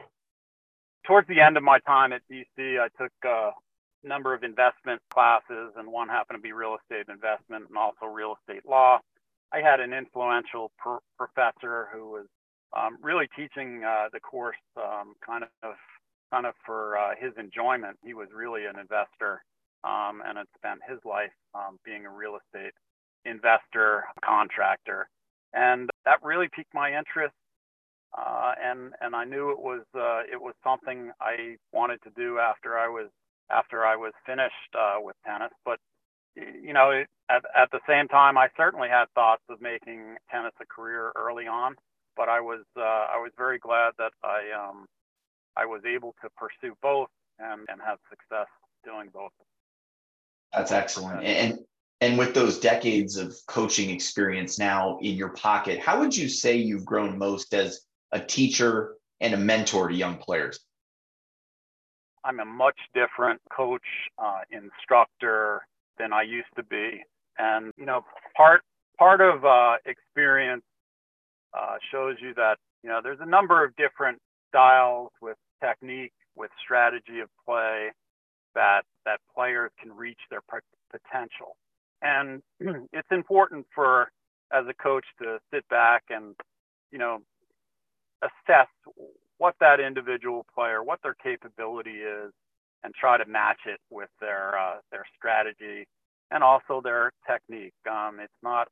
Towards 1.07 1.29
the 1.29 1.39
end 1.39 1.55
of 1.55 1.63
my 1.63 1.79
time 1.87 2.11
at 2.11 2.21
BC, 2.29 2.81
I 2.81 2.89
took 3.01 3.13
uh, 3.25 3.51
number 4.03 4.33
of 4.33 4.43
investment 4.43 5.01
classes, 5.09 5.73
and 5.77 5.91
one 5.91 6.07
happened 6.09 6.37
to 6.37 6.41
be 6.41 6.53
real 6.53 6.77
estate 6.81 7.11
investment 7.11 7.65
and 7.69 7.77
also 7.77 8.05
real 8.05 8.35
estate 8.39 8.63
law. 8.67 8.99
I 9.53 9.59
had 9.59 9.79
an 9.79 9.93
influential 9.93 10.71
pr- 10.77 11.03
professor 11.17 11.89
who 11.93 12.09
was 12.09 12.25
um, 12.75 12.97
really 13.01 13.27
teaching 13.35 13.83
uh, 13.83 14.07
the 14.13 14.19
course 14.19 14.55
um, 14.77 15.13
kind 15.25 15.43
of 15.43 15.75
kind 16.31 16.45
of 16.45 16.53
for 16.65 16.97
uh, 16.97 17.11
his 17.19 17.33
enjoyment. 17.37 17.97
He 18.03 18.13
was 18.13 18.29
really 18.33 18.65
an 18.65 18.79
investor 18.79 19.43
um, 19.83 20.21
and 20.25 20.37
had 20.37 20.47
spent 20.57 20.79
his 20.87 20.99
life 21.03 21.33
um, 21.53 21.77
being 21.85 22.05
a 22.05 22.09
real 22.09 22.37
estate 22.37 22.73
investor, 23.25 24.05
contractor, 24.23 25.07
and 25.53 25.89
that 26.05 26.23
really 26.23 26.47
piqued 26.55 26.73
my 26.73 26.97
interest. 26.97 27.35
Uh, 28.17 28.53
and 28.61 28.93
and 29.01 29.15
I 29.15 29.25
knew 29.25 29.51
it 29.51 29.59
was 29.59 29.83
uh, 29.95 30.21
it 30.31 30.41
was 30.41 30.53
something 30.63 31.11
I 31.21 31.55
wanted 31.71 32.01
to 32.03 32.09
do 32.15 32.39
after 32.39 32.77
I 32.77 32.87
was 32.87 33.09
after 33.53 33.85
I 33.85 33.95
was 33.95 34.13
finished 34.25 34.75
uh, 34.77 34.95
with 34.99 35.15
tennis. 35.25 35.51
But 35.65 35.79
you 36.35 36.73
know, 36.73 37.03
at, 37.29 37.43
at 37.55 37.71
the 37.71 37.79
same 37.87 38.07
time, 38.07 38.37
I 38.37 38.47
certainly 38.55 38.89
had 38.89 39.05
thoughts 39.13 39.43
of 39.49 39.61
making 39.61 40.15
tennis 40.29 40.53
a 40.61 40.65
career 40.65 41.11
early 41.15 41.47
on. 41.47 41.75
But 42.15 42.29
I 42.29 42.39
was 42.39 42.63
uh, 42.77 42.81
I 42.81 43.17
was 43.17 43.31
very 43.37 43.59
glad 43.59 43.93
that 43.97 44.11
I 44.23 44.51
um, 44.57 44.85
I 45.55 45.65
was 45.65 45.81
able 45.85 46.15
to 46.21 46.29
pursue 46.37 46.75
both 46.81 47.09
and, 47.39 47.61
and 47.69 47.81
have 47.85 47.99
success 48.09 48.47
doing 48.83 49.09
both. 49.13 49.31
That's 50.53 50.71
excellent. 50.71 51.23
And 51.23 51.59
and 52.01 52.17
with 52.17 52.33
those 52.33 52.59
decades 52.59 53.15
of 53.15 53.35
coaching 53.47 53.89
experience 53.91 54.57
now 54.57 54.97
in 55.01 55.15
your 55.15 55.29
pocket, 55.29 55.79
how 55.79 55.99
would 55.99 56.15
you 56.15 56.27
say 56.27 56.55
you've 56.57 56.85
grown 56.85 57.17
most 57.17 57.53
as 57.53 57.81
a 58.11 58.19
teacher 58.19 58.95
and 59.19 59.33
a 59.33 59.37
mentor 59.37 59.87
to 59.87 59.95
young 59.95 60.17
players? 60.17 60.59
I'm 62.23 62.39
a 62.39 62.45
much 62.45 62.77
different 62.93 63.41
coach, 63.55 63.81
uh, 64.17 64.39
instructor 64.51 65.65
than 65.97 66.13
I 66.13 66.23
used 66.23 66.49
to 66.55 66.63
be. 66.63 67.03
And, 67.37 67.71
you 67.77 67.85
know, 67.85 68.03
part, 68.35 68.61
part 68.97 69.21
of 69.21 69.43
uh, 69.45 69.75
experience 69.85 70.63
uh, 71.57 71.75
shows 71.91 72.17
you 72.21 72.33
that, 72.35 72.57
you 72.83 72.89
know, 72.89 72.99
there's 73.03 73.19
a 73.21 73.25
number 73.25 73.63
of 73.63 73.75
different 73.75 74.19
styles 74.49 75.11
with 75.21 75.37
technique, 75.63 76.13
with 76.35 76.51
strategy 76.63 77.19
of 77.21 77.29
play 77.45 77.89
that, 78.55 78.81
that 79.05 79.19
players 79.35 79.71
can 79.81 79.91
reach 79.91 80.19
their 80.29 80.41
potential. 80.91 81.55
And 82.01 82.41
it's 82.93 83.07
important 83.11 83.65
for, 83.73 84.11
as 84.51 84.65
a 84.69 84.73
coach 84.73 85.05
to 85.21 85.39
sit 85.53 85.67
back 85.69 86.03
and, 86.09 86.35
you 86.91 86.99
know, 86.99 87.19
assess 88.21 88.67
what 89.41 89.55
that 89.59 89.79
individual 89.79 90.45
player, 90.53 90.83
what 90.83 90.99
their 91.01 91.15
capability 91.15 91.97
is, 92.05 92.31
and 92.83 92.93
try 92.93 93.17
to 93.17 93.25
match 93.25 93.61
it 93.65 93.79
with 93.89 94.09
their 94.19 94.55
uh, 94.55 94.75
their 94.91 95.03
strategy 95.17 95.87
and 96.29 96.43
also 96.43 96.79
their 96.79 97.11
technique. 97.27 97.73
Um, 97.89 98.19
it's 98.19 98.41
not, 98.43 98.67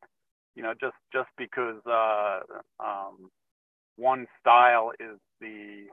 you 0.55 0.61
know, 0.61 0.73
just 0.79 0.95
just 1.11 1.29
because 1.39 1.81
uh, 1.88 2.41
um, 2.79 3.31
one 3.95 4.27
style 4.39 4.91
is 4.99 5.17
the 5.41 5.88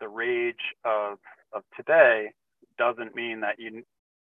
the 0.00 0.08
rage 0.08 0.56
of 0.86 1.18
of 1.52 1.62
today 1.76 2.30
doesn't 2.78 3.14
mean 3.14 3.40
that 3.40 3.56
you 3.58 3.82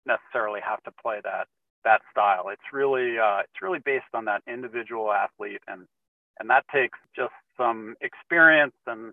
necessarily 0.06 0.60
have 0.66 0.82
to 0.84 0.90
play 1.02 1.18
that 1.22 1.48
that 1.84 2.00
style. 2.10 2.48
It's 2.48 2.72
really 2.72 3.18
uh, 3.18 3.40
it's 3.40 3.60
really 3.60 3.80
based 3.84 4.14
on 4.14 4.24
that 4.24 4.40
individual 4.48 5.12
athlete 5.12 5.60
and 5.68 5.82
and 6.40 6.48
that 6.48 6.64
takes 6.72 6.98
just 7.14 7.34
some 7.58 7.94
experience 8.00 8.74
and 8.86 9.12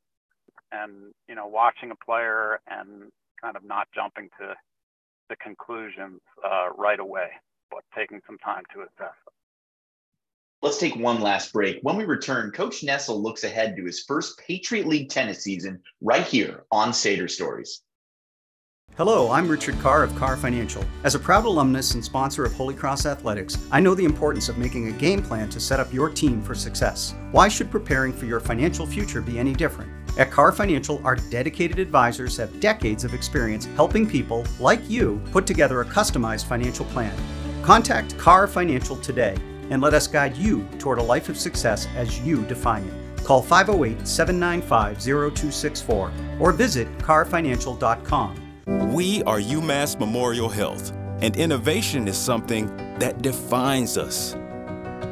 and 0.74 1.14
you 1.28 1.36
know 1.36 1.48
watching 1.48 1.92
a 1.92 1.96
player 1.96 2.60
and 2.68 3.12
kind 3.42 3.56
of 3.56 3.64
not 3.64 3.88
jumping 3.94 4.30
to 4.40 4.54
the 5.30 5.36
conclusions 5.38 6.22
uh, 6.46 6.70
right 6.78 7.00
away, 7.00 7.30
but 7.72 7.84
taking 7.96 8.22
some 8.26 8.38
time 8.40 8.64
to 8.74 8.82
assess 8.82 9.16
them. 9.26 9.34
Let's 10.62 10.78
take 10.78 10.96
one 10.96 11.20
last 11.20 11.52
break. 11.52 11.80
When 11.82 11.98
we 11.98 12.06
return, 12.06 12.52
Coach 12.52 12.84
Nessel 12.84 13.22
looks 13.22 13.44
ahead 13.44 13.76
to 13.76 13.86
his 13.86 14.04
first 14.04 14.40
Patriot 14.40 14.88
League 14.88 15.10
tennis 15.10 15.44
season 15.44 15.82
right 16.02 16.26
here 16.26 16.64
on 16.72 16.92
Sader 16.92 17.30
Stories. 17.30 17.82
Hello, 18.96 19.32
I'm 19.32 19.48
Richard 19.48 19.80
Carr 19.80 20.04
of 20.04 20.16
Carr 20.16 20.38
Financial. 20.38 20.86
As 21.04 21.16
a 21.16 21.20
proud 21.20 21.46
alumnus 21.46 21.96
and 21.96 22.06
sponsor 22.06 22.46
of 22.46 22.54
Holy 22.54 22.76
Cross 22.76 23.08
Athletics, 23.08 23.58
I 23.72 23.80
know 23.80 23.96
the 23.96 24.06
importance 24.06 24.50
of 24.50 24.60
making 24.60 24.88
a 24.88 24.92
game 24.92 25.24
plan 25.24 25.50
to 25.50 25.60
set 25.60 25.80
up 25.80 25.92
your 25.92 26.12
team 26.12 26.44
for 26.44 26.54
success. 26.54 27.16
Why 27.32 27.48
should 27.48 27.72
preparing 27.72 28.14
for 28.14 28.28
your 28.28 28.40
financial 28.40 28.86
future 28.86 29.20
be 29.20 29.40
any 29.40 29.54
different? 29.54 29.92
At 30.20 30.30
Carr 30.30 30.52
Financial, 30.52 31.02
our 31.04 31.16
dedicated 31.16 31.80
advisors 31.80 32.38
have 32.38 32.60
decades 32.60 33.04
of 33.04 33.16
experience 33.16 33.66
helping 33.76 34.08
people 34.08 34.46
like 34.60 34.88
you 34.88 35.20
put 35.32 35.48
together 35.48 35.82
a 35.82 35.86
customized 35.86 36.46
financial 36.46 36.86
plan. 36.86 37.18
Contact 37.64 38.16
Carr 38.20 38.46
Financial 38.46 38.98
today 38.98 39.36
and 39.72 39.82
let 39.82 39.96
us 39.96 40.06
guide 40.06 40.38
you 40.38 40.68
toward 40.78 41.00
a 41.00 41.04
life 41.04 41.30
of 41.30 41.38
success 41.40 41.88
as 41.96 42.20
you 42.20 42.44
define 42.44 42.84
it. 42.84 43.24
Call 43.24 43.42
508 43.42 44.08
795 44.08 45.02
0264 45.02 46.12
or 46.40 46.52
visit 46.52 46.96
carfinancial.com. 47.00 48.43
We 48.66 49.22
are 49.24 49.40
UMass 49.40 50.00
Memorial 50.00 50.48
Health, 50.48 50.94
and 51.22 51.36
innovation 51.36 52.08
is 52.08 52.18
something 52.18 52.68
that 52.98 53.22
defines 53.22 53.98
us, 53.98 54.34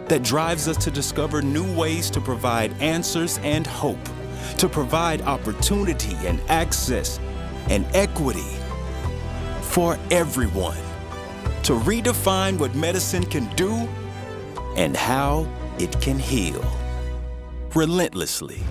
that 0.08 0.24
drives 0.24 0.70
us 0.70 0.78
to 0.78 0.92
discover 0.92 1.42
new 1.42 1.70
ways 1.76 2.10
to 2.12 2.22
provide 2.22 2.72
answers 2.82 3.40
and 3.40 3.68
hope, 3.68 4.00
to 4.58 4.70
provide 4.70 5.22
opportunity 5.24 6.16
and 6.26 6.40
access 6.48 7.20
and 7.70 7.86
equity 7.94 8.56
for 9.64 10.00
everyone, 10.12 10.78
to 11.64 11.74
redefine 11.74 12.58
what 12.58 12.74
medicine 12.74 13.26
can 13.26 13.54
do 13.56 13.74
and 14.78 14.96
how 14.96 15.46
it 15.78 16.00
can 16.00 16.18
heal 16.18 16.64
relentlessly. 17.76 18.64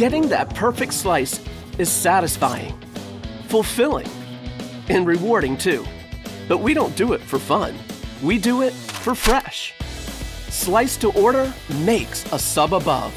Getting 0.00 0.30
that 0.30 0.54
perfect 0.54 0.94
slice 0.94 1.44
is 1.76 1.92
satisfying, 1.92 2.74
fulfilling, 3.48 4.08
and 4.88 5.06
rewarding 5.06 5.58
too. 5.58 5.84
But 6.48 6.62
we 6.62 6.72
don't 6.72 6.96
do 6.96 7.12
it 7.12 7.20
for 7.20 7.38
fun. 7.38 7.74
We 8.22 8.38
do 8.38 8.62
it 8.62 8.72
for 8.72 9.14
fresh. 9.14 9.74
Slice 10.48 10.96
to 10.96 11.12
order 11.12 11.52
makes 11.84 12.24
a 12.32 12.38
sub 12.38 12.72
above. 12.72 13.12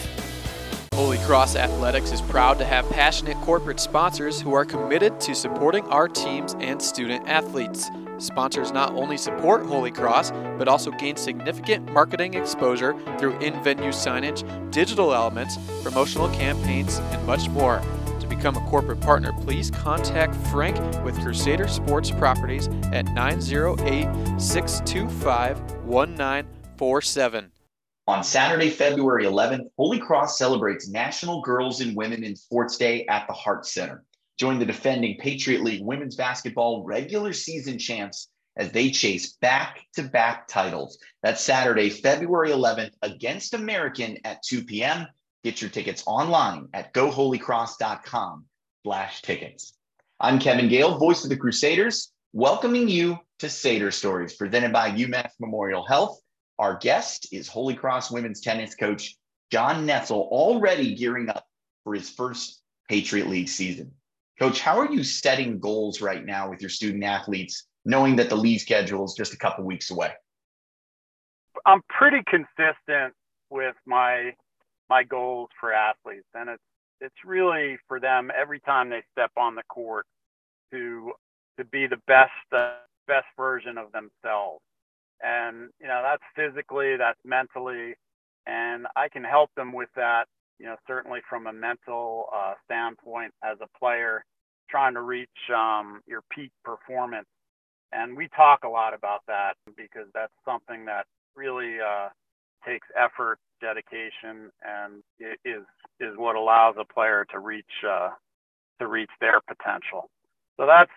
Holy 0.94 1.20
Cross 1.20 1.56
Athletics 1.56 2.12
is 2.12 2.20
proud 2.20 2.60
to 2.60 2.66
have 2.66 2.90
passionate 2.90 3.38
corporate 3.38 3.80
sponsors 3.80 4.42
who 4.42 4.54
are 4.54 4.66
committed 4.66 5.22
to 5.22 5.34
supporting 5.34 5.86
our 5.86 6.10
teams 6.10 6.54
and 6.60 6.82
student 6.82 7.26
athletes. 7.30 7.90
Sponsors 8.24 8.72
not 8.72 8.94
only 8.94 9.18
support 9.18 9.66
Holy 9.66 9.92
Cross, 9.92 10.32
but 10.58 10.68
also 10.68 10.92
gain 10.92 11.16
significant 11.16 11.92
marketing 11.92 12.36
exposure 12.36 12.96
through 13.20 13.38
in 13.40 13.62
venue 13.64 13.92
signage, 13.92 14.44
digital 14.72 15.14
elements, 15.14 15.58
promotional 15.84 16.30
campaigns, 16.30 17.00
and 17.12 17.26
much 17.28 17.50
more. 17.50 17.82
To 18.22 18.28
become 18.28 18.56
a 18.56 18.70
corporate 18.70 19.02
partner, 19.02 19.34
please 19.42 19.70
contact 19.70 20.36
Frank 20.48 20.78
with 21.04 21.20
Crusader 21.22 21.68
Sports 21.68 22.12
Properties 22.12 22.68
at 22.94 23.06
908 23.14 24.40
625 24.40 25.60
1947. 25.86 27.52
On 28.06 28.22
Saturday, 28.22 28.70
February 28.70 29.26
11th, 29.26 29.70
Holy 29.78 30.00
Cross 30.00 30.38
celebrates 30.38 30.90
National 30.90 31.42
Girls 31.42 31.80
and 31.80 31.96
Women 31.96 32.24
in 32.24 32.36
Sports 32.36 32.78
Day 32.78 33.06
at 33.08 33.26
the 33.28 33.34
Hart 33.34 33.66
Center. 33.66 34.04
Join 34.40 34.60
the 34.60 34.66
defending 34.66 35.18
Patriot 35.20 35.62
League 35.62 35.84
women's 35.84 36.16
basketball 36.16 36.84
regular 36.84 37.34
season 37.34 37.78
champs 37.78 38.30
as 38.58 38.72
they 38.72 38.90
chase 38.90 39.34
back 39.34 39.80
to 39.94 40.04
back 40.04 40.48
titles. 40.48 40.98
That's 41.22 41.42
Saturday, 41.42 41.90
February 41.90 42.50
11th 42.50 42.94
against 43.02 43.54
American 43.54 44.18
at 44.26 44.44
2 44.44 44.64
p.m. 44.66 45.08
Get 45.44 45.62
your 45.62 45.70
tickets 45.70 46.04
online 46.06 46.70
at 46.74 46.94
goholycross.com 46.94 48.46
slash 48.84 49.22
tickets. 49.22 49.74
I'm 50.20 50.40
Kevin 50.40 50.70
Gale, 50.70 50.98
voice 50.98 51.24
of 51.24 51.30
the 51.30 51.38
Crusaders, 51.38 52.12
welcoming 52.32 52.88
you 52.88 53.20
to 53.40 53.48
Sader 53.48 53.92
Stories 53.92 54.36
presented 54.36 54.72
by 54.72 54.92
UMass 54.92 55.32
Memorial 55.40 55.86
Health. 55.86 56.20
Our 56.60 56.78
guest 56.78 57.28
is 57.32 57.48
Holy 57.48 57.76
Cross 57.76 58.12
women's 58.12 58.42
tennis 58.42 58.76
coach 58.76 59.16
John 59.52 59.86
Nessel, 59.86 60.28
already 60.30 60.96
gearing 60.96 61.30
up 61.30 61.46
for 61.84 61.94
his 61.94 62.10
first 62.10 62.62
Patriot 62.90 63.28
League 63.28 63.50
season. 63.50 63.92
Coach, 64.40 64.60
how 64.60 64.80
are 64.80 64.92
you 64.92 65.04
setting 65.04 65.60
goals 65.60 66.02
right 66.02 66.26
now 66.26 66.50
with 66.50 66.62
your 66.62 66.70
student 66.70 67.04
athletes, 67.04 67.68
knowing 67.86 68.16
that 68.16 68.30
the 68.30 68.36
league 68.36 68.60
schedule 68.60 69.06
is 69.06 69.14
just 69.14 69.34
a 69.34 69.38
couple 69.38 69.64
weeks 69.64 69.92
away? 69.92 70.12
I'm 71.66 71.82
pretty 71.90 72.24
consistent 72.28 73.14
with 73.50 73.76
my 73.86 74.32
my 74.90 75.04
goals 75.04 75.50
for 75.60 75.74
athletes, 75.74 76.28
and 76.34 76.50
it's 76.50 76.64
it's 77.00 77.16
really 77.26 77.78
for 77.88 78.00
them 78.00 78.32
every 78.36 78.60
time 78.62 78.90
they 78.90 79.04
step 79.12 79.32
on 79.38 79.56
the 79.56 79.64
court 79.70 80.06
to 80.72 81.12
to 81.58 81.66
be 81.66 81.88
the 81.88 82.00
best 82.08 82.32
uh, 82.52 82.74
best 83.08 83.28
version 83.38 83.78
of 83.78 83.92
themselves 83.92 84.62
and 85.22 85.70
you 85.80 85.88
know 85.88 86.02
that's 86.04 86.24
physically 86.36 86.98
that's 86.98 87.20
mentally 87.26 87.96
and 88.46 88.88
i 88.96 89.08
can 89.10 89.24
help 89.24 89.50
them 89.56 89.74
with 89.74 89.90
that 89.96 90.26
you 90.64 90.70
know 90.70 90.78
certainly 90.88 91.20
from 91.30 91.48
a 91.48 91.54
mental 91.54 92.28
uh, 92.34 92.54
standpoint 92.64 93.34
as 93.44 93.58
a 93.62 93.78
player 93.78 94.24
trying 94.70 94.94
to 94.94 95.02
reach 95.02 95.30
um, 95.54 96.02
your 96.08 96.22
peak 96.32 96.52
performance. 96.64 97.28
And 97.92 98.16
we 98.16 98.30
talk 98.30 98.62
a 98.64 98.70
lot 98.70 98.94
about 98.94 99.20
that 99.28 99.56
because 99.76 100.08
that's 100.14 100.32
something 100.46 100.86
that 100.86 101.06
really 101.36 101.76
uh, 101.80 102.08
takes 102.66 102.88
effort 102.98 103.40
dedication 103.62 104.50
and 104.64 105.04
is 105.46 105.64
is 106.00 106.14
what 106.18 106.38
allows 106.38 106.76
a 106.80 106.94
player 106.94 107.26
to 107.32 107.40
reach 107.40 107.66
uh, 107.88 108.12
to 108.80 108.88
reach 108.88 109.12
their 109.20 109.42
potential. 109.42 110.10
So 110.58 110.66
that's 110.66 110.92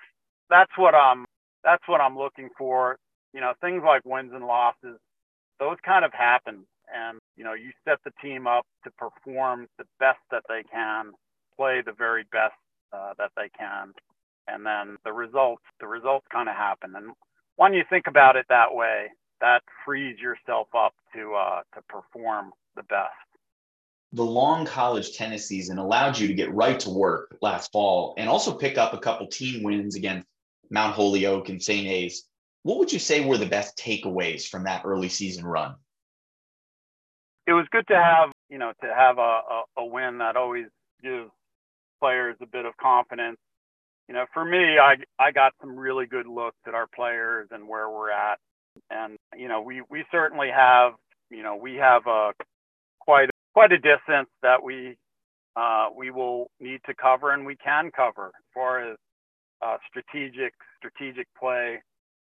that's 0.49 0.73
what 0.77 0.95
i'm 0.95 1.27
that's 1.65 1.83
what 1.89 2.01
i'm 2.01 2.17
looking 2.17 2.51
for. 2.57 2.99
You 3.35 3.41
know, 3.41 3.53
things 3.61 3.83
like 3.85 4.03
wins 4.05 4.31
and 4.33 4.47
losses, 4.47 4.99
those 5.59 5.77
kind 5.85 6.05
of 6.05 6.13
happen. 6.13 6.65
And, 6.95 7.19
you 7.37 7.45
know, 7.45 7.55
you 7.55 7.71
set 7.85 7.99
the 8.05 8.13
team 8.23 8.47
up 8.47 8.67
to 8.85 8.91
perform 8.93 9.69
the 9.79 9.85
best 10.01 10.19
that 10.31 10.43
they 10.49 10.63
can, 10.73 11.13
play 11.57 11.83
the 11.85 11.93
very 11.93 12.25
best 12.33 12.55
uh, 12.93 13.13
that 13.19 13.31
they 13.37 13.49
can. 13.57 13.93
And 14.49 14.65
then 14.65 14.97
the 15.05 15.13
results, 15.13 15.63
the 15.81 15.87
results 15.87 16.27
kind 16.33 16.49
of 16.49 16.55
happen. 16.55 16.95
And 16.97 17.13
when 17.57 17.75
you 17.75 17.85
think 17.89 18.07
about 18.07 18.37
it 18.37 18.47
that 18.49 18.75
way, 18.75 19.07
that 19.41 19.63
frees 19.85 20.19
yourself 20.19 20.69
up 20.75 20.95
to, 21.15 21.35
uh, 21.35 21.63
to 21.75 21.83
perform 21.89 22.53
the 22.75 22.83
best. 22.85 23.13
The 24.13 24.23
long 24.23 24.65
college 24.65 25.17
tennis 25.17 25.47
season 25.47 25.79
allowed 25.79 26.19
you 26.19 26.29
to 26.29 26.35
get 26.35 26.55
right 26.55 26.79
to 26.81 26.91
work 26.91 27.37
last 27.43 27.73
fall 27.73 28.15
and 28.17 28.31
also 28.31 28.57
pick 28.57 28.79
up 28.79 28.95
a 28.95 28.99
couple 28.99 29.27
team 29.27 29.63
wins 29.63 29.97
against 29.97 30.27
Mount 30.71 30.95
Holyoke 30.95 31.49
and 31.49 31.63
St. 31.63 31.87
A's. 31.87 32.25
What 32.63 32.79
would 32.79 32.93
you 32.93 32.99
say 32.99 33.25
were 33.25 33.37
the 33.37 33.47
best 33.47 33.77
takeaways 33.77 34.49
from 34.49 34.65
that 34.65 34.83
early 34.85 35.09
season 35.09 35.45
run? 35.45 35.75
It 37.47 37.53
was 37.53 37.67
good 37.73 37.87
to 37.89 37.97
have, 37.97 38.31
you 38.51 38.59
know, 38.59 38.73
to 38.83 38.95
have 38.95 39.19
a, 39.19 39.23
a, 39.23 39.63
a 39.79 39.87
win 39.87 40.19
that 40.19 40.37
always 40.37 40.67
gives 41.03 41.31
players 42.01 42.37
a 42.43 42.47
bit 42.47 42.65
of 42.67 42.77
confidence. 42.79 43.39
You 44.09 44.15
know, 44.15 44.27
for 44.35 44.45
me, 44.45 44.79
I 44.79 44.97
I 45.19 45.33
got 45.33 45.53
some 45.61 45.77
really 45.77 46.07
good 46.07 46.27
looks 46.27 46.59
at 46.67 46.75
our 46.75 46.87
players 46.95 47.49
and 47.53 47.69
where 47.69 47.91
we're 47.91 48.11
at, 48.11 48.39
and 48.91 49.17
you 49.37 49.49
know, 49.49 49.63
we 49.63 49.83
we 49.91 50.05
certainly 50.13 50.49
have, 50.55 50.93
you 51.31 51.43
know, 51.43 51.57
we 51.57 51.77
have 51.77 52.07
a 52.07 52.33
quite 53.01 53.31
quite 53.55 53.73
a 53.73 53.79
distance 53.79 54.29
that 54.43 54.63
we 54.63 54.97
uh, 55.57 55.89
we 55.97 56.11
will 56.11 56.49
need 56.61 56.81
to 56.87 56.95
cover 56.95 57.33
and 57.33 57.47
we 57.47 57.57
can 57.57 57.91
cover 57.97 58.27
as 58.29 58.45
far 58.55 58.93
as 58.93 58.97
uh, 59.63 59.77
strategic 59.89 60.55
strategic 60.79 61.27
play 61.39 61.81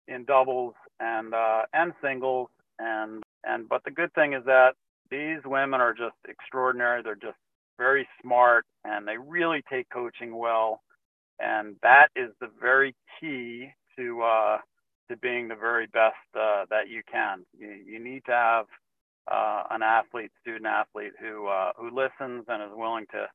in 0.08 0.24
doubles 0.24 0.74
and 1.00 1.34
uh, 1.34 1.62
and 1.74 1.92
singles 2.02 2.48
and 2.78 3.22
and 3.44 3.68
but 3.68 3.82
the 3.84 3.90
good 3.90 4.12
thing 4.14 4.34
is 4.34 4.44
that 4.46 4.74
these 5.14 5.40
women 5.44 5.80
are 5.80 5.94
just 5.94 6.16
extraordinary. 6.28 7.02
They're 7.02 7.14
just 7.14 7.38
very 7.78 8.06
smart 8.22 8.64
and 8.84 9.06
they 9.06 9.16
really 9.16 9.62
take 9.70 9.88
coaching 9.90 10.36
well, 10.36 10.80
and 11.38 11.76
that 11.82 12.08
is 12.16 12.30
the 12.40 12.48
very 12.60 12.94
key 13.20 13.68
to 13.96 14.22
uh, 14.22 14.58
to 15.10 15.16
being 15.18 15.48
the 15.48 15.54
very 15.54 15.86
best 15.86 16.14
uh, 16.34 16.64
that 16.70 16.88
you 16.88 17.02
can. 17.10 17.44
You, 17.58 17.76
you 17.86 17.98
need 18.02 18.24
to 18.26 18.32
have 18.32 18.66
uh, 19.30 19.64
an 19.70 19.82
athlete, 19.82 20.30
student 20.40 20.66
athlete 20.66 21.12
who 21.20 21.46
uh, 21.46 21.72
who 21.76 21.86
listens 21.86 22.44
and 22.48 22.62
is 22.62 22.76
willing 22.76 23.06
to 23.12 23.26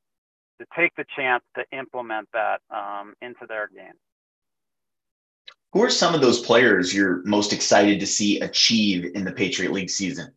to 0.59 0.65
take 0.77 0.93
the 0.97 1.05
chance 1.15 1.43
to 1.55 1.63
implement 1.77 2.27
that 2.33 2.59
um, 2.69 3.13
into 3.21 3.45
their 3.47 3.69
game. 3.73 3.93
Who 5.71 5.83
are 5.83 5.89
some 5.89 6.15
of 6.15 6.21
those 6.21 6.41
players 6.41 6.93
you're 6.93 7.21
most 7.25 7.53
excited 7.53 7.99
to 7.99 8.07
see 8.07 8.39
achieve 8.39 9.11
in 9.15 9.23
the 9.23 9.31
Patriot 9.31 9.71
League 9.71 9.89
season? 9.89 10.33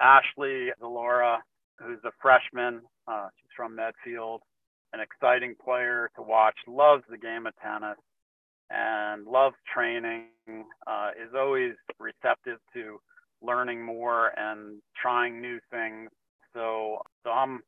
Ashley 0.00 0.68
Zalora, 0.80 1.38
who's 1.78 1.98
a 2.04 2.10
freshman. 2.20 2.80
Uh, 3.08 3.28
she's 3.36 3.50
from 3.56 3.76
Medfield, 3.76 4.42
an 4.92 5.00
exciting 5.00 5.54
player 5.62 6.10
to 6.16 6.22
watch, 6.22 6.56
loves 6.66 7.02
the 7.10 7.18
game 7.18 7.46
of 7.46 7.54
tennis 7.62 7.98
and 8.70 9.26
loves 9.26 9.56
training, 9.72 10.26
uh, 10.86 11.10
is 11.16 11.32
always 11.36 11.72
receptive 11.98 12.58
to 12.72 12.98
learning 13.42 13.84
more 13.84 14.32
and 14.38 14.80
trying 15.00 15.40
new 15.40 15.58
things. 15.70 16.10
So, 16.52 16.98
so 17.22 17.30
I'm, 17.30 17.60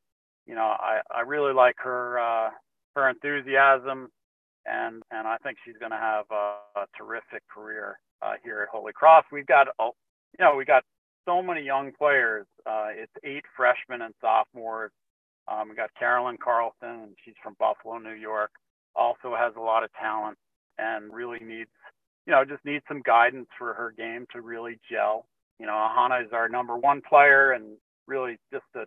you 0.46 0.54
know, 0.54 0.74
I, 0.78 1.00
I 1.14 1.20
really 1.20 1.52
like 1.52 1.76
her, 1.78 2.18
uh, 2.18 2.50
her 2.96 3.08
enthusiasm 3.08 4.08
and, 4.66 5.02
and 5.10 5.26
I 5.26 5.36
think 5.38 5.58
she's 5.64 5.76
going 5.78 5.92
to 5.92 5.98
have 5.98 6.24
a, 6.30 6.80
a, 6.80 6.86
terrific 6.96 7.42
career 7.48 7.98
uh, 8.20 8.34
here 8.42 8.62
at 8.62 8.68
Holy 8.68 8.92
Cross. 8.92 9.24
We've 9.32 9.46
got, 9.46 9.68
you 9.78 9.92
know, 10.40 10.56
we 10.56 10.64
got 10.64 10.84
so 11.28 11.42
many 11.42 11.62
young 11.62 11.92
players. 11.92 12.46
Uh, 12.64 12.88
it's 12.90 13.12
eight 13.22 13.44
freshmen 13.54 14.02
and 14.02 14.14
sophomores. 14.20 14.92
Um, 15.46 15.68
we 15.68 15.74
got 15.74 15.90
Carolyn 15.98 16.38
Carlson, 16.42 17.02
and 17.04 17.16
she's 17.24 17.34
from 17.42 17.54
Buffalo, 17.58 17.98
New 17.98 18.14
York. 18.14 18.50
Also 18.96 19.36
has 19.36 19.52
a 19.56 19.60
lot 19.60 19.84
of 19.84 19.90
talent 19.92 20.38
and 20.78 21.12
really 21.12 21.38
needs, 21.40 21.70
you 22.26 22.32
know, 22.32 22.44
just 22.44 22.64
needs 22.64 22.84
some 22.88 23.02
guidance 23.04 23.48
for 23.58 23.74
her 23.74 23.92
game 23.96 24.26
to 24.32 24.40
really 24.40 24.78
gel. 24.90 25.26
You 25.60 25.66
know, 25.66 25.72
Ahana 25.72 26.24
is 26.24 26.32
our 26.32 26.48
number 26.48 26.76
one 26.76 27.02
player 27.06 27.52
and 27.52 27.76
really 28.06 28.38
just 28.52 28.64
a 28.74 28.84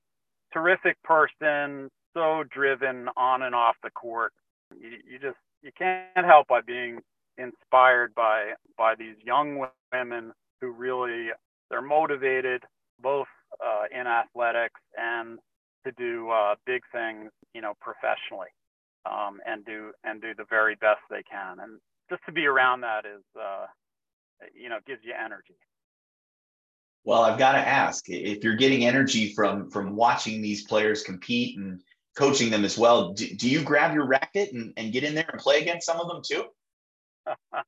terrific 0.54 1.01
person, 1.04 1.89
so 2.13 2.43
driven 2.49 3.08
on 3.17 3.43
and 3.43 3.54
off 3.54 3.75
the 3.84 3.91
court. 3.91 4.34
You, 4.80 4.89
you 5.10 5.19
just 5.19 5.38
you 5.62 5.71
can't 5.77 6.25
help 6.25 6.47
by 6.47 6.62
being 6.62 7.01
inspired 7.38 8.15
by 8.15 8.54
by 8.77 8.95
these 8.97 9.15
young 9.23 9.65
women 9.91 10.32
who 10.60 10.71
really 10.71 11.30
they're 11.71 11.81
motivated 11.81 12.62
both 13.01 13.27
uh, 13.65 13.86
in 13.97 14.05
athletics 14.05 14.79
and 14.95 15.39
to 15.86 15.91
do 15.93 16.29
uh, 16.29 16.55
big 16.67 16.81
things, 16.91 17.31
you 17.55 17.62
know, 17.62 17.73
professionally, 17.81 18.49
um, 19.10 19.39
and 19.47 19.65
do 19.65 19.91
and 20.03 20.21
do 20.21 20.36
the 20.38 20.45
very 20.49 20.75
best 20.75 20.99
they 21.10 21.23
can. 21.23 21.57
And 21.60 21.79
just 22.12 22.21
to 22.27 22.31
be 22.31 22.45
around 22.45 22.81
that 22.81 23.05
is, 23.05 23.23
uh, 23.39 23.65
you 24.53 24.69
know, 24.69 24.77
gives 24.86 25.01
you 25.03 25.13
energy. 25.13 25.55
Well, 27.03 27.23
I've 27.23 27.39
got 27.39 27.53
to 27.53 27.67
ask 27.67 28.03
if 28.10 28.43
you're 28.43 28.57
getting 28.57 28.86
energy 28.86 29.34
from 29.34 29.71
from 29.71 29.95
watching 29.95 30.41
these 30.41 30.65
players 30.65 31.01
compete 31.01 31.57
and 31.57 31.81
coaching 32.15 32.51
them 32.51 32.65
as 32.65 32.77
well. 32.77 33.13
Do, 33.13 33.25
do 33.27 33.49
you 33.49 33.63
grab 33.63 33.95
your 33.95 34.05
racket 34.05 34.51
and, 34.53 34.73
and 34.77 34.91
get 34.91 35.03
in 35.03 35.15
there 35.15 35.29
and 35.31 35.41
play 35.41 35.62
against 35.62 35.88
some 35.88 35.99
of 35.99 36.10
them 36.10 36.21
too? 36.23 36.45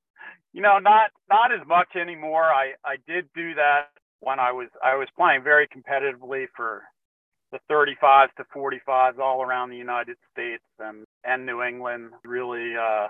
you 0.53 0.61
know, 0.61 0.77
not 0.77 1.09
not 1.29 1.51
as 1.51 1.65
much 1.65 1.95
anymore. 1.95 2.43
I 2.43 2.73
I 2.85 2.97
did 3.07 3.27
do 3.33 3.55
that 3.55 3.87
when 4.23 4.39
I 4.39 4.51
was 4.51 4.69
I 4.83 4.95
was 4.95 5.07
playing 5.15 5.43
very 5.43 5.67
competitively 5.67 6.45
for 6.55 6.83
the 7.51 7.59
35s 7.69 8.29
to 8.37 8.43
45s 8.55 9.19
all 9.19 9.43
around 9.43 9.69
the 9.69 9.77
United 9.77 10.17
States 10.31 10.63
and 10.79 11.05
and 11.23 11.45
New 11.45 11.61
England. 11.61 12.11
Really, 12.23 12.73
uh, 12.75 13.07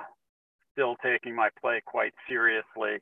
still 0.73 0.95
taking 1.03 1.35
my 1.35 1.49
play 1.61 1.81
quite 1.85 2.13
seriously, 2.27 2.97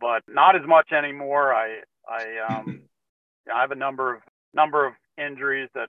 but 0.00 0.22
not 0.28 0.54
as 0.54 0.66
much 0.66 0.92
anymore. 0.92 1.54
I 1.54 1.80
I 2.08 2.24
um 2.48 2.82
I 3.54 3.60
have 3.60 3.72
a 3.72 3.76
number 3.76 4.14
of 4.14 4.20
number 4.54 4.86
of 4.86 4.94
injuries 5.18 5.68
that 5.74 5.88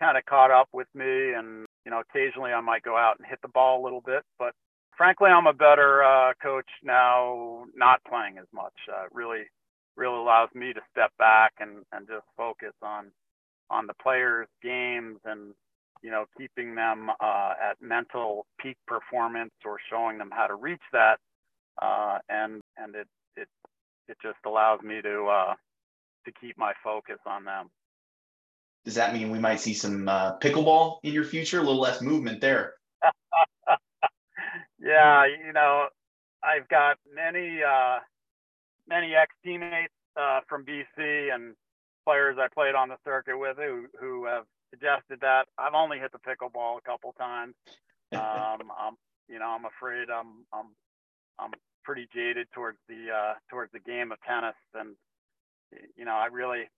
kind 0.00 0.18
of 0.18 0.24
caught 0.26 0.50
up 0.50 0.68
with 0.72 0.88
me, 0.94 1.32
and 1.32 1.66
you 1.84 1.90
know 1.90 2.00
occasionally 2.00 2.52
I 2.52 2.60
might 2.60 2.82
go 2.82 2.96
out 2.96 3.16
and 3.18 3.26
hit 3.26 3.40
the 3.42 3.48
ball 3.48 3.82
a 3.82 3.84
little 3.84 4.02
bit, 4.02 4.22
but 4.38 4.52
frankly 4.96 5.30
I'm 5.30 5.46
a 5.46 5.52
better 5.52 6.04
uh, 6.04 6.32
coach 6.42 6.68
now, 6.84 7.64
not 7.74 8.00
playing 8.08 8.38
as 8.38 8.46
much. 8.52 8.74
Uh, 8.92 9.06
really 9.12 9.44
really 9.96 10.18
allows 10.18 10.48
me 10.54 10.72
to 10.72 10.80
step 10.90 11.10
back 11.18 11.52
and 11.60 11.84
and 11.92 12.06
just 12.06 12.26
focus 12.36 12.72
on 12.82 13.10
on 13.70 13.86
the 13.86 13.94
players' 14.02 14.48
games 14.62 15.18
and 15.24 15.54
you 16.02 16.10
know 16.10 16.26
keeping 16.36 16.74
them 16.74 17.10
uh, 17.20 17.54
at 17.62 17.80
mental 17.80 18.46
peak 18.60 18.76
performance 18.86 19.52
or 19.64 19.78
showing 19.90 20.18
them 20.18 20.30
how 20.32 20.46
to 20.46 20.54
reach 20.54 20.82
that, 20.92 21.18
uh, 21.82 22.18
and 22.28 22.60
and 22.76 22.94
it 22.94 23.08
it 23.36 23.48
it 24.08 24.16
just 24.22 24.38
allows 24.46 24.80
me 24.82 25.00
to 25.02 25.26
uh, 25.26 25.54
to 26.24 26.32
keep 26.40 26.56
my 26.58 26.72
focus 26.84 27.18
on 27.26 27.44
them. 27.44 27.70
Does 28.84 28.94
that 28.94 29.12
mean 29.12 29.30
we 29.30 29.40
might 29.40 29.58
see 29.58 29.74
some 29.74 30.08
uh, 30.08 30.38
pickleball 30.38 30.98
in 31.02 31.12
your 31.12 31.24
future? 31.24 31.58
A 31.58 31.62
little 31.62 31.80
less 31.80 32.00
movement 32.00 32.40
there. 32.40 32.74
yeah, 34.78 35.26
you 35.26 35.52
know, 35.52 35.88
I've 36.44 36.68
got 36.68 36.96
many 37.12 37.62
uh, 37.62 37.98
many 38.88 39.14
ex 39.14 39.34
teammates 39.44 39.92
uh, 40.16 40.40
from 40.48 40.64
BC 40.64 41.34
and 41.34 41.54
players 42.04 42.36
I 42.40 42.48
played 42.52 42.74
on 42.74 42.88
the 42.88 42.96
circuit 43.04 43.38
with 43.38 43.56
who 43.56 43.86
who 44.00 44.26
have 44.26 44.44
suggested 44.70 45.20
that. 45.20 45.46
I've 45.58 45.74
only 45.74 45.98
hit 45.98 46.12
the 46.12 46.18
pickleball 46.18 46.78
a 46.78 46.82
couple 46.82 47.12
times. 47.18 47.54
Um, 48.12 48.70
I'm 48.78 48.94
you 49.28 49.40
know 49.40 49.46
I'm 49.46 49.64
afraid 49.64 50.10
I'm 50.10 50.46
I'm 50.52 50.66
I'm 51.40 51.50
pretty 51.82 52.06
jaded 52.14 52.46
towards 52.54 52.78
the 52.88 53.10
uh, 53.12 53.34
towards 53.50 53.72
the 53.72 53.80
game 53.80 54.12
of 54.12 54.18
tennis, 54.22 54.54
and 54.74 54.94
you 55.96 56.04
know 56.04 56.14
I 56.14 56.26
really 56.26 56.70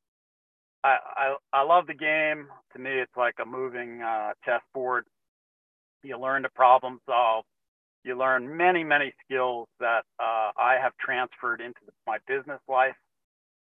I, 0.85 0.97
I 1.17 1.37
I 1.53 1.63
love 1.65 1.87
the 1.87 1.95
game. 1.95 2.49
To 2.73 2.79
me, 2.79 2.91
it's 2.93 3.17
like 3.17 3.35
a 3.43 3.47
moving 3.47 4.01
uh, 4.01 4.31
chessboard. 4.45 5.05
You 6.03 6.19
learn 6.19 6.45
to 6.45 6.49
problem 6.49 7.01
solve. 7.07 7.45
You 8.05 8.19
learn 8.19 8.57
many 8.57 8.85
many 8.85 9.13
skills 9.25 9.69
that 9.81 10.05
uh, 10.21 10.51
I 10.59 10.77
have 10.83 10.93
transferred 11.01 11.61
into 11.61 11.81
my 12.07 12.19
business 12.27 12.61
life 12.69 12.97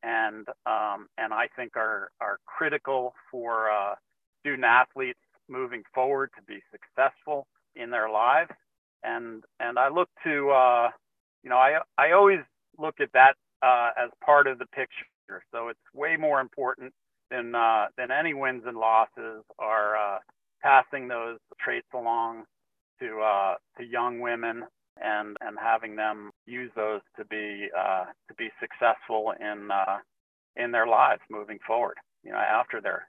and 0.03 0.47
um, 0.67 1.09
and 1.19 1.33
I 1.33 1.49
think 1.57 1.77
are 1.77 2.11
are 2.21 2.39
critical 2.47 3.15
for 3.31 3.71
uh, 3.71 3.95
student 4.41 4.65
athletes 4.65 5.19
moving 5.49 5.83
forward 5.95 6.31
to 6.37 6.43
be 6.43 6.61
successful 6.71 7.47
in 7.75 7.91
their 7.91 8.11
lives. 8.11 8.51
And 9.03 9.45
and 9.61 9.79
I 9.79 9.89
look 9.89 10.09
to 10.25 10.51
uh, 10.51 10.91
you 11.43 11.51
know 11.51 11.57
I 11.59 11.79
I 11.97 12.13
always 12.13 12.41
look 12.79 12.97
at 13.01 13.13
that 13.15 13.35
uh, 13.63 13.91
as 14.03 14.11
part 14.25 14.47
of 14.47 14.59
the 14.59 14.67
picture. 14.67 15.43
So 15.53 15.69
it's 15.69 15.81
way 15.95 16.17
more 16.17 16.41
important 16.41 16.93
than 17.31 17.55
uh, 17.55 17.87
than 17.97 18.11
any 18.11 18.35
wins 18.35 18.63
and 18.67 18.77
losses 18.77 19.45
are 19.59 19.97
uh, 19.97 20.19
passing 20.63 21.09
those 21.09 21.39
traits 21.61 21.89
along 21.95 22.45
to 23.01 23.21
uh, 23.21 23.55
to 23.79 23.85
young 23.85 24.21
women 24.21 24.65
and 25.03 25.37
and 25.41 25.57
having 25.61 25.97
them 25.97 26.31
use 26.47 26.71
those 26.75 27.01
to 27.17 27.25
be 27.27 27.69
uh, 27.77 28.05
to 28.29 28.35
be 28.37 28.49
successful 28.61 29.33
in 29.41 29.71
uh, 29.71 29.99
in 30.57 30.73
their 30.73 30.87
lives 30.87 31.23
moving 31.31 31.59
forward. 31.67 31.97
You 32.25 32.33
know, 32.33 32.39
after 32.39 32.81
their 32.81 33.09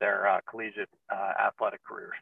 their 0.00 0.28
uh, 0.28 0.40
collegiate 0.48 0.88
uh, 1.12 1.32
athletic 1.46 1.80
careers. 1.84 2.14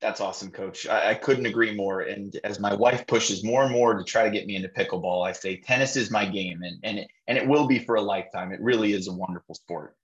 That's 0.00 0.20
awesome, 0.20 0.50
Coach. 0.50 0.86
I, 0.86 1.12
I, 1.12 1.14
couldn't 1.14 1.46
agree 1.46 1.74
more. 1.74 2.00
And 2.00 2.38
as 2.44 2.60
my 2.60 2.74
wife 2.74 3.06
pushes 3.06 3.44
more 3.44 3.62
and 3.62 3.72
more 3.72 3.94
to 3.94 4.04
try 4.04 4.24
to 4.24 4.30
get 4.30 4.46
me 4.46 4.56
into 4.56 4.68
pickleball, 4.68 5.26
I 5.26 5.32
say 5.32 5.56
tennis 5.56 5.96
is 5.96 6.10
my 6.10 6.26
game, 6.26 6.62
and 6.62 6.78
and 6.82 6.98
it, 6.98 7.08
and 7.26 7.38
it 7.38 7.46
will 7.46 7.66
be 7.66 7.78
for 7.78 7.94
a 7.94 8.02
lifetime. 8.02 8.52
It 8.52 8.60
really 8.60 8.92
is 8.92 9.08
a 9.08 9.12
wonderful 9.14 9.54
sport. 9.54 9.94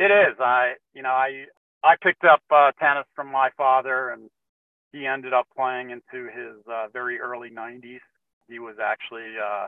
It 0.00 0.10
is. 0.10 0.36
I 0.40 0.72
you 0.94 1.02
know 1.02 1.10
I 1.10 1.44
I 1.84 1.94
picked 2.02 2.24
up 2.24 2.40
uh, 2.50 2.72
tennis 2.80 3.06
from 3.14 3.30
my 3.30 3.50
father, 3.56 4.10
and 4.10 4.28
he 4.96 5.06
ended 5.06 5.32
up 5.32 5.46
playing 5.56 5.90
into 5.90 6.26
his 6.30 6.56
uh, 6.70 6.86
very 6.92 7.20
early 7.20 7.50
90s. 7.50 8.00
He 8.48 8.58
was 8.58 8.76
actually 8.82 9.34
uh, 9.42 9.66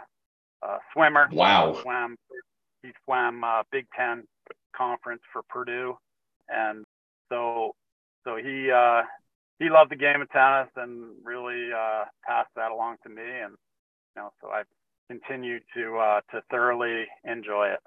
a 0.66 0.78
swimmer. 0.92 1.28
Wow. 1.32 1.74
He 1.74 1.82
swam, 1.82 2.16
he 2.82 2.90
swam 3.04 3.44
uh, 3.44 3.62
Big 3.70 3.86
Ten 3.96 4.24
conference 4.76 5.22
for 5.32 5.42
Purdue, 5.48 5.96
and 6.48 6.84
so 7.28 7.72
so 8.24 8.36
he 8.36 8.70
uh, 8.70 9.02
he 9.58 9.68
loved 9.68 9.90
the 9.90 9.96
game 9.96 10.22
of 10.22 10.30
tennis 10.30 10.68
and 10.76 11.12
really 11.24 11.70
uh, 11.72 12.04
passed 12.24 12.50
that 12.56 12.70
along 12.70 12.96
to 13.02 13.08
me, 13.08 13.22
and 13.22 13.52
you 14.16 14.22
know 14.22 14.30
so 14.40 14.48
I've 14.50 14.66
continued 15.10 15.62
to 15.74 15.98
uh, 15.98 16.20
to 16.30 16.42
thoroughly 16.50 17.06
enjoy 17.24 17.68
it 17.68 17.80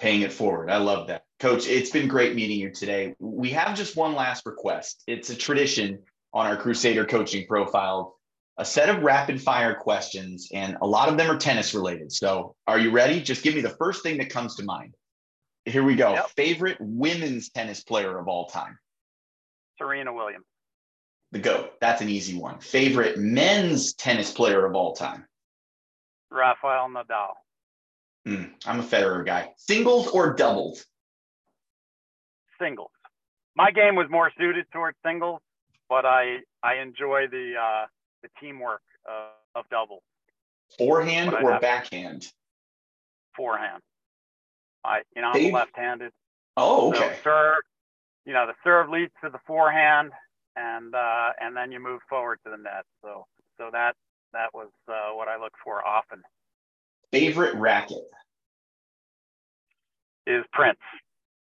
paying 0.00 0.22
it 0.22 0.32
forward. 0.32 0.70
I 0.70 0.78
love 0.78 1.06
that. 1.08 1.24
Coach, 1.38 1.68
it's 1.68 1.90
been 1.90 2.08
great 2.08 2.34
meeting 2.34 2.58
you 2.58 2.70
today. 2.70 3.14
We 3.18 3.50
have 3.50 3.76
just 3.76 3.96
one 3.96 4.14
last 4.14 4.46
request. 4.46 5.02
It's 5.06 5.30
a 5.30 5.36
tradition 5.36 6.00
on 6.32 6.46
our 6.46 6.56
Crusader 6.56 7.04
coaching 7.04 7.46
profile 7.46 8.16
a 8.60 8.64
set 8.64 8.90
of 8.90 9.02
rapid 9.02 9.40
fire 9.40 9.74
questions, 9.74 10.50
and 10.52 10.76
a 10.82 10.86
lot 10.86 11.08
of 11.08 11.16
them 11.16 11.30
are 11.30 11.38
tennis 11.38 11.72
related. 11.72 12.12
So, 12.12 12.54
are 12.66 12.78
you 12.78 12.90
ready? 12.90 13.22
Just 13.22 13.42
give 13.42 13.54
me 13.54 13.62
the 13.62 13.70
first 13.70 14.02
thing 14.02 14.18
that 14.18 14.28
comes 14.28 14.56
to 14.56 14.64
mind. 14.64 14.94
Here 15.64 15.82
we 15.82 15.96
go. 15.96 16.12
Yep. 16.12 16.30
Favorite 16.36 16.76
women's 16.78 17.48
tennis 17.48 17.82
player 17.82 18.18
of 18.18 18.28
all 18.28 18.48
time? 18.48 18.78
Serena 19.78 20.12
Williams. 20.12 20.44
The 21.32 21.38
GOAT. 21.38 21.72
That's 21.80 22.02
an 22.02 22.10
easy 22.10 22.36
one. 22.36 22.60
Favorite 22.60 23.16
men's 23.16 23.94
tennis 23.94 24.30
player 24.30 24.66
of 24.66 24.74
all 24.74 24.94
time? 24.94 25.24
Rafael 26.30 26.88
Nadal. 26.88 27.32
Mm, 28.26 28.52
I'm 28.66 28.80
a 28.80 28.82
Federer 28.82 29.24
guy. 29.24 29.50
Singles 29.56 30.08
or 30.08 30.34
doubles? 30.34 30.84
Singles. 32.60 32.90
My 33.56 33.70
game 33.70 33.94
was 33.94 34.06
more 34.10 34.30
suited 34.38 34.66
towards 34.72 34.96
singles, 35.04 35.40
but 35.88 36.04
I 36.04 36.38
I 36.62 36.76
enjoy 36.76 37.26
the 37.30 37.54
uh, 37.60 37.86
the 38.22 38.28
teamwork 38.40 38.82
uh, 39.08 39.58
of 39.58 39.68
doubles. 39.70 40.02
Forehand 40.78 41.34
or 41.34 41.58
backhand? 41.58 42.26
Forehand. 43.36 43.82
I 44.84 45.00
you 45.16 45.22
know 45.22 45.28
I'm 45.28 45.52
left-handed. 45.52 46.12
Oh, 46.56 46.90
okay. 46.90 47.16
So 47.24 47.30
serve, 47.30 47.62
you 48.26 48.32
know, 48.32 48.46
the 48.46 48.54
serve 48.62 48.88
leads 48.90 49.12
to 49.24 49.30
the 49.30 49.40
forehand, 49.46 50.12
and 50.56 50.94
uh, 50.94 51.30
and 51.40 51.56
then 51.56 51.72
you 51.72 51.80
move 51.80 52.00
forward 52.08 52.38
to 52.44 52.50
the 52.50 52.58
net. 52.58 52.84
So 53.02 53.26
so 53.58 53.70
that 53.72 53.96
that 54.32 54.54
was 54.54 54.68
uh, 54.88 55.14
what 55.14 55.28
I 55.28 55.38
look 55.38 55.52
for 55.64 55.86
often. 55.86 56.22
Favorite 57.12 57.56
racket 57.56 58.04
is 60.26 60.44
Prince. 60.52 60.78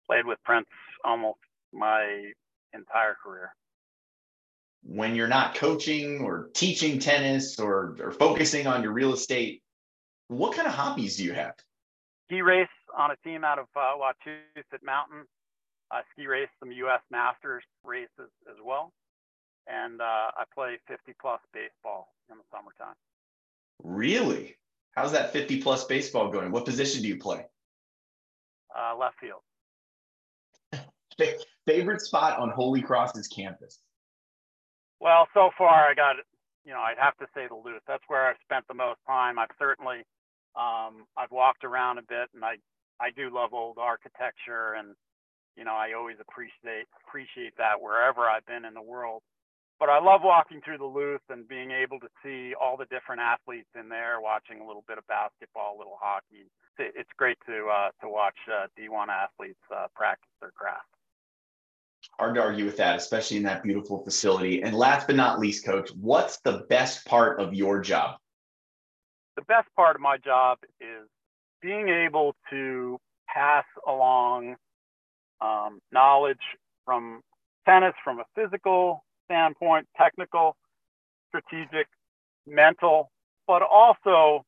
Played 0.08 0.26
with 0.26 0.40
Prince 0.44 0.68
almost 1.04 1.40
my 1.74 2.32
entire 2.74 3.16
career. 3.24 3.54
When 4.84 5.16
you're 5.16 5.28
not 5.28 5.56
coaching 5.56 6.22
or 6.22 6.50
teaching 6.54 7.00
tennis 7.00 7.60
or, 7.60 7.98
or 8.00 8.12
focusing 8.12 8.68
on 8.68 8.82
your 8.82 8.94
real 8.94 9.14
estate, 9.14 9.62
what 10.30 10.56
kind 10.56 10.68
of 10.68 10.74
hobbies 10.74 11.18
do 11.18 11.26
you 11.26 11.34
have? 11.34 11.56
Ski 12.28 12.42
race 12.42 12.68
on 12.98 13.12
a 13.12 13.16
team 13.18 13.44
out 13.44 13.60
of 13.60 13.66
uh, 13.76 13.98
Wachusett 13.98 14.84
Mountain. 14.84 15.26
I 15.92 16.02
ski 16.14 16.28
race 16.28 16.50
some 16.60 16.72
U.S. 16.72 17.02
Masters 17.12 17.64
races 17.84 18.32
as 18.50 18.56
well, 18.64 18.94
and 19.68 20.00
uh, 20.00 20.32
I 20.38 20.44
play 20.54 20.78
50 20.88 21.14
plus 21.20 21.42
baseball 21.54 22.14
in 22.32 22.38
the 22.38 22.44
summertime. 22.52 22.96
Really? 23.84 24.56
How's 24.96 25.12
that 25.14 25.32
50 25.32 25.62
plus 25.62 25.86
baseball 25.86 26.30
going? 26.30 26.52
What 26.52 26.66
position 26.66 27.02
do 27.02 27.08
you 27.08 27.18
play? 27.18 27.46
Uh, 28.76 28.96
left 28.98 29.16
field. 29.20 29.42
Favorite 31.66 32.02
spot 32.02 32.40
on 32.40 32.50
Holy 32.50 32.82
Cross's 32.82 33.28
campus? 33.28 33.80
Well, 35.00 35.28
so 35.34 35.52
far 35.58 35.88
I 35.90 35.94
got, 35.94 36.16
you 36.66 36.74
know, 36.74 36.80
I'd 36.80 36.98
have 36.98 37.16
to 37.18 37.26
say 37.34 37.48
the 37.48 37.56
Luth. 37.56 37.82
That's 37.88 38.04
where 38.08 38.28
I've 38.28 38.38
spent 38.44 38.68
the 38.68 38.74
most 38.74 39.00
time. 39.08 39.40
I've 39.40 39.56
certainly, 39.58 40.00
um, 40.56 41.06
I've 41.18 41.32
walked 41.32 41.64
around 41.64 42.00
a 42.00 42.02
bit, 42.02 42.30
and 42.34 42.44
I, 42.44 42.56
I 43.00 43.12
do 43.16 43.34
love 43.34 43.54
old 43.54 43.78
architecture, 43.78 44.74
and 44.78 44.96
you 45.56 45.64
know, 45.64 45.74
I 45.74 45.94
always 45.94 46.18
appreciate 46.20 46.88
appreciate 47.08 47.56
that 47.58 47.82
wherever 47.82 48.22
I've 48.22 48.46
been 48.46 48.66
in 48.66 48.74
the 48.74 48.82
world. 48.82 49.24
But 49.80 49.90
I 49.90 50.00
love 50.00 50.22
walking 50.24 50.60
through 50.60 50.78
the 50.78 50.86
Luth 50.86 51.22
and 51.30 51.48
being 51.48 51.72
able 51.72 52.00
to 52.02 52.08
see 52.22 52.54
all 52.54 52.76
the 52.76 52.86
different 52.86 53.22
athletes 53.22 53.70
in 53.80 53.88
there, 53.88 54.20
watching 54.20 54.60
a 54.60 54.68
little 54.68 54.84
bit 54.88 54.98
of 54.98 55.08
basketball, 55.08 55.76
a 55.76 55.78
little 55.78 55.98
hockey. 56.02 56.52
It's 56.78 57.10
great 57.18 57.38
to 57.46 57.68
uh, 57.68 57.90
to 58.02 58.10
watch 58.10 58.36
uh, 58.52 58.68
D1 58.78 59.08
athletes 59.08 59.60
uh, 59.74 59.88
practice 59.96 60.30
their 60.42 60.52
craft. 60.52 60.86
Hard 62.18 62.36
to 62.36 62.42
argue 62.42 62.66
with 62.66 62.78
that, 62.78 62.98
especially 62.98 63.38
in 63.38 63.44
that 63.44 63.64
beautiful 63.64 64.04
facility. 64.04 64.62
And 64.64 64.76
last 64.76 65.08
but 65.08 65.16
not 65.16 65.40
least, 65.40 65.66
coach, 65.66 65.90
what's 66.00 66.40
the 66.42 66.66
best 66.70 67.06
part 67.06 67.40
of 67.40 67.54
your 67.54 67.82
job? 67.82 68.18
The 69.36 69.44
best 69.44 69.68
part 69.76 69.96
of 69.96 70.02
my 70.02 70.18
job 70.18 70.60
is 70.82 71.08
being 71.62 71.90
able 71.90 72.36
to 72.50 73.00
pass 73.28 73.66
along 73.88 74.56
um, 75.42 75.80
knowledge 75.92 76.38
from 76.86 77.22
tennis 77.66 77.94
from 78.04 78.20
a 78.20 78.26
physical 78.36 79.04
standpoint, 79.30 79.88
technical, 79.96 80.56
strategic, 81.30 81.88
mental, 82.48 83.12
but 83.48 83.62
also 83.62 84.44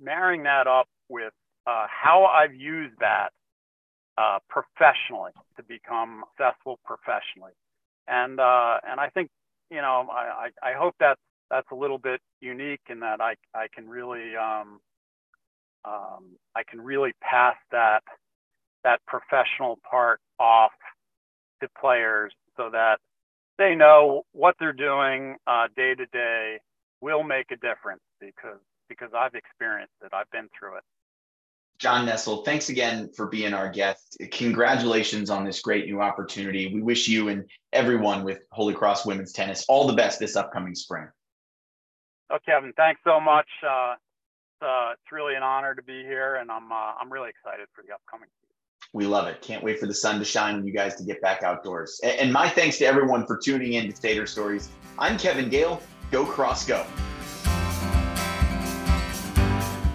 marrying 0.00 0.42
that 0.44 0.66
up 0.66 0.86
with 1.08 1.32
uh, 1.66 1.86
how 1.88 2.24
I've 2.24 2.54
used 2.54 2.94
that 3.00 3.30
uh, 4.18 4.38
professionally 4.48 5.32
to 5.56 5.62
become 5.62 6.24
successful 6.36 6.78
professionally. 6.84 7.52
And 8.08 8.40
uh, 8.40 8.78
and 8.88 9.00
I 9.00 9.08
think 9.08 9.30
you 9.70 9.80
know 9.80 10.08
I, 10.10 10.48
I, 10.62 10.72
hope 10.72 10.94
that 11.00 11.16
that's 11.50 11.66
a 11.70 11.74
little 11.74 11.98
bit 11.98 12.20
unique 12.40 12.80
in 12.88 13.00
that 13.00 13.20
I 13.20 13.34
I 13.54 13.66
can 13.74 13.88
really 13.88 14.34
um, 14.36 14.80
um, 15.84 16.24
I 16.56 16.62
can 16.68 16.80
really 16.80 17.12
pass 17.22 17.56
that 17.70 18.02
that 18.84 19.00
professional 19.06 19.78
part 19.88 20.20
off 20.38 20.72
to 21.62 21.68
players 21.80 22.32
so 22.56 22.70
that 22.72 22.98
they 23.60 23.74
know 23.74 24.22
what 24.32 24.56
they're 24.58 24.72
doing 24.72 25.36
uh, 25.46 25.68
day 25.76 25.94
to 25.94 26.06
day 26.06 26.58
will 27.02 27.22
make 27.22 27.52
a 27.52 27.56
difference 27.56 28.00
because 28.18 28.58
because 28.88 29.10
I've 29.16 29.34
experienced 29.34 29.92
it. 30.02 30.12
I've 30.12 30.30
been 30.32 30.48
through 30.58 30.78
it. 30.78 30.82
John 31.78 32.06
Nessel, 32.06 32.44
thanks 32.44 32.68
again 32.68 33.10
for 33.14 33.26
being 33.26 33.54
our 33.54 33.70
guest. 33.70 34.16
Congratulations 34.32 35.30
on 35.30 35.44
this 35.44 35.60
great 35.60 35.86
new 35.86 36.00
opportunity. 36.00 36.74
We 36.74 36.82
wish 36.82 37.06
you 37.06 37.28
and 37.28 37.44
everyone 37.72 38.24
with 38.24 38.40
Holy 38.50 38.74
Cross 38.74 39.06
Women's 39.06 39.32
Tennis 39.32 39.64
all 39.68 39.86
the 39.86 39.94
best 39.94 40.18
this 40.18 40.36
upcoming 40.36 40.74
spring. 40.74 41.08
Oh, 42.30 42.38
Kevin, 42.44 42.72
thanks 42.76 43.00
so 43.04 43.20
much. 43.20 43.48
Uh, 43.62 43.94
it's, 43.94 44.62
uh, 44.62 44.90
it's 44.92 45.12
really 45.12 45.34
an 45.36 45.42
honor 45.42 45.74
to 45.74 45.82
be 45.82 46.02
here, 46.02 46.36
and 46.36 46.50
I'm 46.50 46.72
uh, 46.72 46.92
I'm 47.00 47.12
really 47.12 47.28
excited 47.28 47.66
for 47.74 47.84
the 47.86 47.94
upcoming 47.94 48.28
we 48.92 49.06
love 49.06 49.28
it. 49.28 49.40
Can't 49.40 49.62
wait 49.62 49.78
for 49.78 49.86
the 49.86 49.94
sun 49.94 50.18
to 50.18 50.24
shine 50.24 50.56
and 50.56 50.66
you 50.66 50.72
guys 50.72 50.96
to 50.96 51.04
get 51.04 51.20
back 51.22 51.42
outdoors. 51.42 52.00
And 52.02 52.32
my 52.32 52.48
thanks 52.48 52.78
to 52.78 52.86
everyone 52.86 53.26
for 53.26 53.36
tuning 53.36 53.74
in 53.74 53.92
to 53.92 53.92
Sader 53.92 54.26
Stories. 54.26 54.68
I'm 54.98 55.16
Kevin 55.16 55.48
Gale. 55.48 55.80
Go 56.10 56.24
Cross 56.24 56.66
Go. 56.66 56.84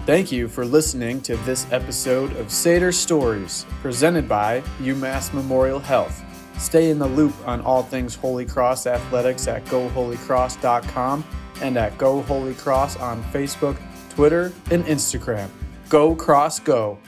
Thank 0.06 0.30
you 0.30 0.48
for 0.48 0.64
listening 0.64 1.20
to 1.22 1.36
this 1.38 1.70
episode 1.72 2.30
of 2.36 2.46
Sader 2.46 2.94
Stories, 2.94 3.66
presented 3.82 4.28
by 4.28 4.60
UMass 4.80 5.34
Memorial 5.34 5.80
Health. 5.80 6.22
Stay 6.58 6.90
in 6.90 6.98
the 6.98 7.08
loop 7.08 7.34
on 7.46 7.60
all 7.62 7.82
things 7.82 8.14
Holy 8.14 8.46
Cross 8.46 8.86
athletics 8.86 9.46
at 9.46 9.64
goholycross.com 9.66 11.24
and 11.60 11.76
at 11.76 11.98
Go 11.98 12.22
Holy 12.22 12.54
Cross 12.54 12.96
on 12.96 13.22
Facebook, 13.24 13.76
Twitter, 14.10 14.52
and 14.70 14.84
Instagram. 14.84 15.48
Go 15.88 16.14
Cross 16.14 16.60
Go. 16.60 16.98